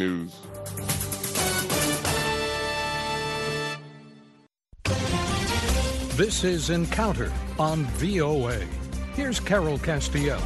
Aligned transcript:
News. 0.00 0.34
This 6.16 6.42
is 6.42 6.70
Encounter 6.70 7.30
on 7.58 7.84
VOA. 7.98 8.60
Here's 9.12 9.38
Carol 9.38 9.78
Castiel. 9.78 10.40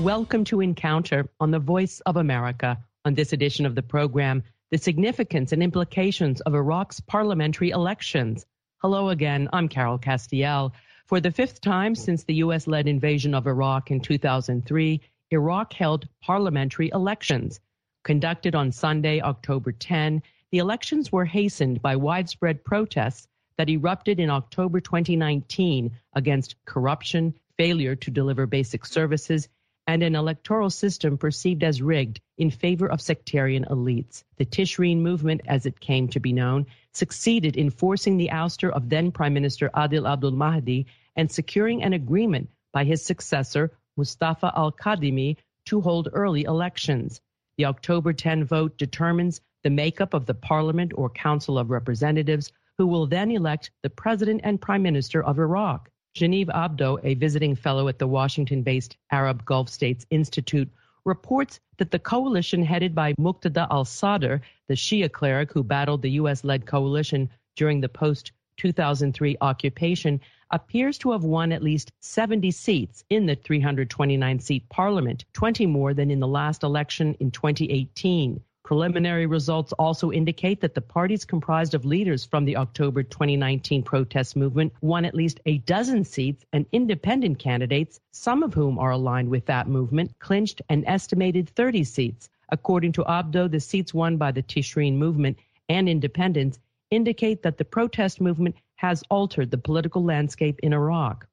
Welcome 0.00 0.44
to 0.44 0.62
Encounter 0.62 1.28
on 1.38 1.50
the 1.50 1.58
Voice 1.58 2.00
of 2.06 2.16
America. 2.16 2.78
On 3.04 3.12
this 3.12 3.34
edition 3.34 3.66
of 3.66 3.74
the 3.74 3.82
program, 3.82 4.42
the 4.70 4.78
significance 4.78 5.52
and 5.52 5.62
implications 5.62 6.40
of 6.40 6.54
Iraq's 6.54 7.00
parliamentary 7.00 7.68
elections. 7.68 8.46
Hello 8.78 9.10
again, 9.10 9.50
I'm 9.52 9.68
Carol 9.68 9.98
Castiel. 9.98 10.72
For 11.04 11.20
the 11.20 11.30
fifth 11.30 11.60
time 11.60 11.94
since 11.94 12.24
the 12.24 12.36
U.S. 12.36 12.66
led 12.66 12.88
invasion 12.88 13.34
of 13.34 13.46
Iraq 13.46 13.90
in 13.90 14.00
2003, 14.00 15.02
Iraq 15.30 15.72
held 15.74 16.08
parliamentary 16.22 16.90
elections. 16.94 17.60
Conducted 18.06 18.54
on 18.54 18.70
Sunday, 18.70 19.20
October 19.20 19.72
10, 19.72 20.22
the 20.52 20.58
elections 20.58 21.10
were 21.10 21.24
hastened 21.24 21.82
by 21.82 21.96
widespread 21.96 22.64
protests 22.64 23.26
that 23.58 23.68
erupted 23.68 24.20
in 24.20 24.30
October 24.30 24.80
2019 24.80 25.90
against 26.14 26.54
corruption, 26.66 27.34
failure 27.58 27.96
to 27.96 28.12
deliver 28.12 28.46
basic 28.46 28.86
services, 28.86 29.48
and 29.88 30.04
an 30.04 30.14
electoral 30.14 30.70
system 30.70 31.18
perceived 31.18 31.64
as 31.64 31.82
rigged 31.82 32.20
in 32.38 32.48
favor 32.48 32.86
of 32.86 33.00
sectarian 33.00 33.64
elites. 33.64 34.22
The 34.36 34.46
Tishreen 34.46 34.98
movement, 34.98 35.40
as 35.48 35.66
it 35.66 35.80
came 35.80 36.06
to 36.10 36.20
be 36.20 36.32
known, 36.32 36.66
succeeded 36.92 37.56
in 37.56 37.70
forcing 37.70 38.18
the 38.18 38.28
ouster 38.28 38.70
of 38.70 38.88
then 38.88 39.10
Prime 39.10 39.34
Minister 39.34 39.68
Adil 39.74 40.08
Abdul 40.08 40.30
Mahdi 40.30 40.86
and 41.16 41.28
securing 41.28 41.82
an 41.82 41.92
agreement 41.92 42.50
by 42.72 42.84
his 42.84 43.04
successor, 43.04 43.72
Mustafa 43.96 44.52
al 44.54 44.70
Kadhimi, 44.70 45.38
to 45.64 45.80
hold 45.80 46.08
early 46.12 46.44
elections. 46.44 47.20
The 47.58 47.64
October 47.64 48.12
10 48.12 48.44
vote 48.44 48.76
determines 48.76 49.40
the 49.62 49.70
makeup 49.70 50.12
of 50.12 50.26
the 50.26 50.34
Parliament 50.34 50.92
or 50.94 51.08
Council 51.08 51.58
of 51.58 51.70
Representatives, 51.70 52.52
who 52.76 52.86
will 52.86 53.06
then 53.06 53.30
elect 53.30 53.70
the 53.82 53.88
President 53.88 54.42
and 54.44 54.60
Prime 54.60 54.82
Minister 54.82 55.22
of 55.22 55.38
Iraq. 55.38 55.90
Genevieve 56.14 56.48
Abdo, 56.54 56.98
a 57.02 57.14
visiting 57.14 57.54
fellow 57.54 57.88
at 57.88 57.98
the 57.98 58.06
Washington 58.06 58.62
based 58.62 58.98
Arab 59.10 59.44
Gulf 59.46 59.70
States 59.70 60.04
Institute, 60.10 60.70
reports 61.06 61.60
that 61.78 61.90
the 61.90 61.98
coalition 61.98 62.62
headed 62.62 62.94
by 62.94 63.14
Muqtada 63.14 63.66
al 63.70 63.86
Sadr, 63.86 64.36
the 64.68 64.74
Shia 64.74 65.10
cleric 65.10 65.52
who 65.52 65.62
battled 65.62 66.02
the 66.02 66.10
U.S. 66.12 66.44
led 66.44 66.66
coalition 66.66 67.30
during 67.54 67.80
the 67.80 67.88
post 67.88 68.32
2003 68.56 69.36
occupation, 69.40 70.20
appears 70.50 70.98
to 70.98 71.12
have 71.12 71.24
won 71.24 71.52
at 71.52 71.62
least 71.62 71.92
70 72.00 72.50
seats 72.50 73.04
in 73.10 73.26
the 73.26 73.34
329 73.34 74.38
seat 74.38 74.68
parliament, 74.68 75.24
20 75.32 75.66
more 75.66 75.94
than 75.94 76.10
in 76.10 76.20
the 76.20 76.28
last 76.28 76.62
election 76.62 77.14
in 77.20 77.30
2018. 77.30 78.40
Preliminary 78.66 79.26
results 79.26 79.72
also 79.74 80.10
indicate 80.10 80.60
that 80.60 80.74
the 80.74 80.80
parties 80.80 81.24
comprised 81.24 81.74
of 81.74 81.84
leaders 81.84 82.24
from 82.24 82.44
the 82.44 82.56
October 82.56 83.04
2019 83.04 83.84
protest 83.84 84.34
movement 84.34 84.72
won 84.80 85.04
at 85.04 85.14
least 85.14 85.38
a 85.46 85.58
dozen 85.58 86.02
seats, 86.02 86.44
and 86.52 86.66
independent 86.72 87.38
candidates, 87.38 88.00
some 88.10 88.42
of 88.42 88.54
whom 88.54 88.76
are 88.76 88.90
aligned 88.90 89.28
with 89.28 89.46
that 89.46 89.68
movement, 89.68 90.18
clinched 90.18 90.62
an 90.68 90.84
estimated 90.84 91.48
30 91.50 91.84
seats. 91.84 92.28
According 92.48 92.90
to 92.92 93.04
Abdo, 93.04 93.48
the 93.48 93.60
seats 93.60 93.94
won 93.94 94.16
by 94.16 94.32
the 94.32 94.42
Tishreen 94.42 94.96
movement 94.96 95.38
and 95.68 95.88
independents 95.88 96.58
indicate 96.90 97.42
that 97.42 97.58
the 97.58 97.64
protest 97.64 98.20
movement 98.20 98.56
has 98.76 99.02
altered 99.10 99.50
the 99.50 99.58
political 99.58 100.04
landscape 100.04 100.60
in 100.62 100.72
Iraq. 100.72 101.26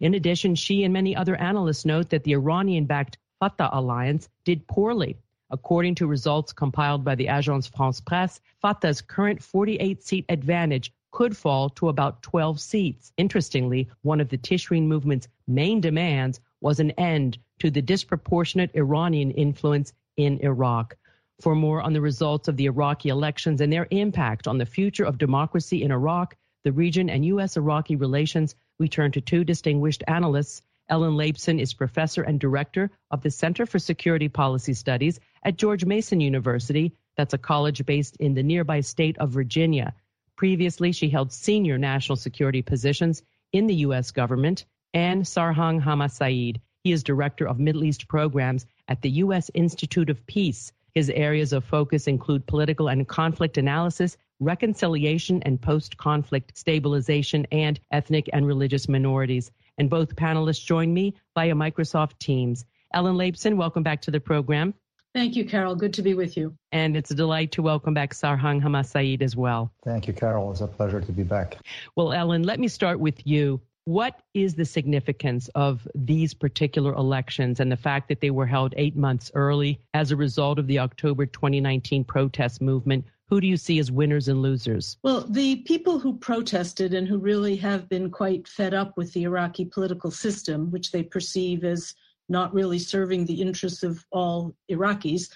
In 0.00 0.14
addition, 0.14 0.54
she 0.54 0.84
and 0.84 0.92
many 0.92 1.16
other 1.16 1.36
analysts 1.36 1.84
note 1.84 2.10
that 2.10 2.24
the 2.24 2.32
Iranian 2.32 2.84
backed 2.84 3.18
Fatah 3.40 3.70
alliance 3.72 4.28
did 4.44 4.66
poorly 4.66 5.16
According 5.50 5.94
to 5.96 6.06
results 6.06 6.52
compiled 6.52 7.04
by 7.04 7.14
the 7.14 7.26
Agence 7.26 7.68
France 7.68 8.00
Presse, 8.00 8.40
Fatah's 8.60 9.00
current 9.00 9.42
48 9.42 10.02
seat 10.02 10.24
advantage 10.28 10.90
could 11.12 11.36
fall 11.36 11.68
to 11.70 11.90
about 11.90 12.22
12 12.22 12.58
seats. 12.58 13.12
Interestingly, 13.18 13.88
one 14.02 14.20
of 14.20 14.30
the 14.30 14.38
Tishreen 14.38 14.86
movement's 14.86 15.28
main 15.46 15.80
demands 15.80 16.40
was 16.60 16.80
an 16.80 16.90
end 16.92 17.38
to 17.60 17.70
the 17.70 17.82
disproportionate 17.82 18.74
Iranian 18.74 19.30
influence 19.32 19.92
in 20.16 20.40
Iraq. 20.40 20.96
For 21.40 21.54
more 21.54 21.82
on 21.82 21.92
the 21.92 22.00
results 22.00 22.46
of 22.48 22.56
the 22.56 22.66
Iraqi 22.66 23.08
elections 23.08 23.60
and 23.60 23.72
their 23.72 23.88
impact 23.90 24.46
on 24.46 24.58
the 24.58 24.66
future 24.66 25.04
of 25.04 25.18
democracy 25.18 25.82
in 25.82 25.90
Iraq, 25.90 26.36
the 26.62 26.72
region, 26.72 27.10
and 27.10 27.24
U.S. 27.26 27.56
Iraqi 27.56 27.96
relations, 27.96 28.54
we 28.78 28.88
turn 28.88 29.10
to 29.12 29.20
two 29.20 29.44
distinguished 29.44 30.04
analysts. 30.06 30.62
Ellen 30.88 31.16
Laipson 31.16 31.58
is 31.58 31.74
professor 31.74 32.22
and 32.22 32.38
director 32.38 32.90
of 33.10 33.22
the 33.22 33.30
Center 33.30 33.66
for 33.66 33.78
Security 33.78 34.28
Policy 34.28 34.74
Studies 34.74 35.18
at 35.42 35.56
George 35.56 35.84
Mason 35.84 36.20
University. 36.20 36.92
That's 37.16 37.34
a 37.34 37.38
college 37.38 37.84
based 37.84 38.16
in 38.16 38.34
the 38.34 38.42
nearby 38.42 38.80
state 38.80 39.18
of 39.18 39.30
Virginia. 39.30 39.94
Previously, 40.36 40.92
she 40.92 41.08
held 41.08 41.32
senior 41.32 41.78
national 41.78 42.16
security 42.16 42.62
positions 42.62 43.22
in 43.52 43.66
the 43.66 43.74
U.S. 43.86 44.10
government. 44.10 44.64
And 44.92 45.24
Sarhang 45.24 45.82
Hamasaeed. 45.82 46.60
He 46.84 46.92
is 46.92 47.02
director 47.02 47.48
of 47.48 47.58
Middle 47.58 47.84
East 47.84 48.06
programs 48.08 48.66
at 48.86 49.02
the 49.02 49.10
U.S. 49.10 49.50
Institute 49.52 50.10
of 50.10 50.26
Peace. 50.26 50.72
His 50.94 51.10
areas 51.10 51.52
of 51.52 51.64
focus 51.64 52.06
include 52.06 52.46
political 52.46 52.88
and 52.88 53.06
conflict 53.06 53.58
analysis, 53.58 54.16
reconciliation 54.40 55.42
and 55.42 55.60
post 55.60 55.96
conflict 55.96 56.56
stabilization, 56.56 57.46
and 57.50 57.80
ethnic 57.90 58.30
and 58.32 58.46
religious 58.46 58.88
minorities 58.88 59.50
and 59.78 59.90
both 59.90 60.16
panelists 60.16 60.64
join 60.64 60.92
me 60.92 61.14
via 61.34 61.54
Microsoft 61.54 62.18
Teams. 62.18 62.64
Ellen 62.92 63.16
Laipson, 63.16 63.56
welcome 63.56 63.82
back 63.82 64.02
to 64.02 64.10
the 64.10 64.20
program. 64.20 64.74
Thank 65.14 65.36
you, 65.36 65.44
Carol. 65.44 65.76
Good 65.76 65.94
to 65.94 66.02
be 66.02 66.14
with 66.14 66.36
you. 66.36 66.56
And 66.72 66.96
it's 66.96 67.10
a 67.10 67.14
delight 67.14 67.52
to 67.52 67.62
welcome 67.62 67.94
back 67.94 68.14
Sarhang 68.14 68.60
Hamasaeed 68.60 69.22
as 69.22 69.36
well. 69.36 69.72
Thank 69.84 70.08
you, 70.08 70.12
Carol. 70.12 70.50
It's 70.50 70.60
a 70.60 70.66
pleasure 70.66 71.00
to 71.00 71.12
be 71.12 71.22
back. 71.22 71.58
Well, 71.94 72.12
Ellen, 72.12 72.42
let 72.42 72.58
me 72.58 72.66
start 72.66 72.98
with 72.98 73.24
you. 73.24 73.60
What 73.86 74.20
is 74.32 74.54
the 74.54 74.64
significance 74.64 75.48
of 75.54 75.86
these 75.94 76.32
particular 76.32 76.94
elections 76.94 77.60
and 77.60 77.70
the 77.70 77.76
fact 77.76 78.08
that 78.08 78.22
they 78.22 78.30
were 78.30 78.46
held 78.46 78.72
eight 78.78 78.96
months 78.96 79.30
early 79.34 79.78
as 79.92 80.10
a 80.10 80.16
result 80.16 80.58
of 80.58 80.66
the 80.66 80.78
October 80.78 81.26
2019 81.26 82.02
protest 82.04 82.62
movement, 82.62 83.04
who 83.28 83.42
do 83.42 83.46
you 83.46 83.58
see 83.58 83.78
as 83.78 83.92
winners 83.92 84.28
and 84.28 84.40
losers? 84.40 84.96
Well, 85.02 85.26
the 85.28 85.56
people 85.56 85.98
who 85.98 86.16
protested 86.16 86.94
and 86.94 87.06
who 87.06 87.18
really 87.18 87.56
have 87.56 87.88
been 87.90 88.10
quite 88.10 88.48
fed 88.48 88.72
up 88.72 88.96
with 88.96 89.12
the 89.12 89.24
Iraqi 89.24 89.66
political 89.66 90.10
system, 90.10 90.70
which 90.70 90.90
they 90.90 91.02
perceive 91.02 91.62
as 91.62 91.94
not 92.28 92.54
really 92.54 92.78
serving 92.78 93.26
the 93.26 93.42
interests 93.42 93.82
of 93.82 94.04
all 94.10 94.54
Iraqis, 94.70 95.28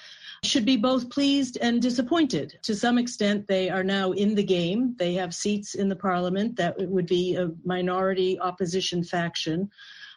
should 0.44 0.65
be 0.65 0.76
both 0.76 1.10
pleased 1.10 1.59
and 1.60 1.82
disappointed. 1.82 2.59
To 2.62 2.75
some 2.75 2.99
extent, 2.99 3.47
they 3.47 3.69
are 3.69 3.84
now 3.84 4.12
in 4.12 4.34
the 4.34 4.43
game. 4.43 4.94
They 4.99 5.15
have 5.15 5.34
seats 5.34 5.75
in 5.75 5.88
the 5.88 5.97
parliament 5.97 6.56
that 6.56 6.76
would 6.78 7.06
be 7.06 7.37
a 7.37 7.50
minority 7.65 8.38
opposition 8.41 9.03
faction. 9.03 9.71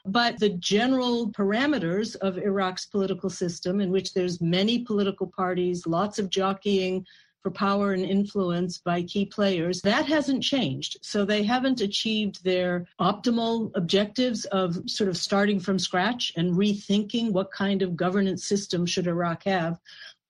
But 0.05 0.39
the 0.39 0.49
general 0.49 1.31
parameters 1.31 2.15
of 2.17 2.37
Iraq's 2.37 2.85
political 2.85 3.29
system, 3.29 3.81
in 3.81 3.91
which 3.91 4.13
there's 4.13 4.41
many 4.41 4.79
political 4.79 5.27
parties, 5.27 5.85
lots 5.85 6.17
of 6.17 6.29
jockeying 6.29 7.05
for 7.41 7.51
power 7.51 7.93
and 7.93 8.05
influence 8.05 8.77
by 8.77 9.01
key 9.03 9.25
players, 9.25 9.81
that 9.81 10.05
hasn't 10.05 10.43
changed. 10.43 10.97
So 11.01 11.25
they 11.25 11.43
haven't 11.43 11.81
achieved 11.81 12.43
their 12.43 12.85
optimal 12.99 13.71
objectives 13.75 14.45
of 14.45 14.77
sort 14.89 15.09
of 15.09 15.17
starting 15.17 15.59
from 15.59 15.79
scratch 15.79 16.33
and 16.35 16.55
rethinking 16.55 17.31
what 17.31 17.51
kind 17.51 17.81
of 17.81 17.95
governance 17.95 18.45
system 18.45 18.85
should 18.85 19.07
Iraq 19.07 19.43
have. 19.45 19.79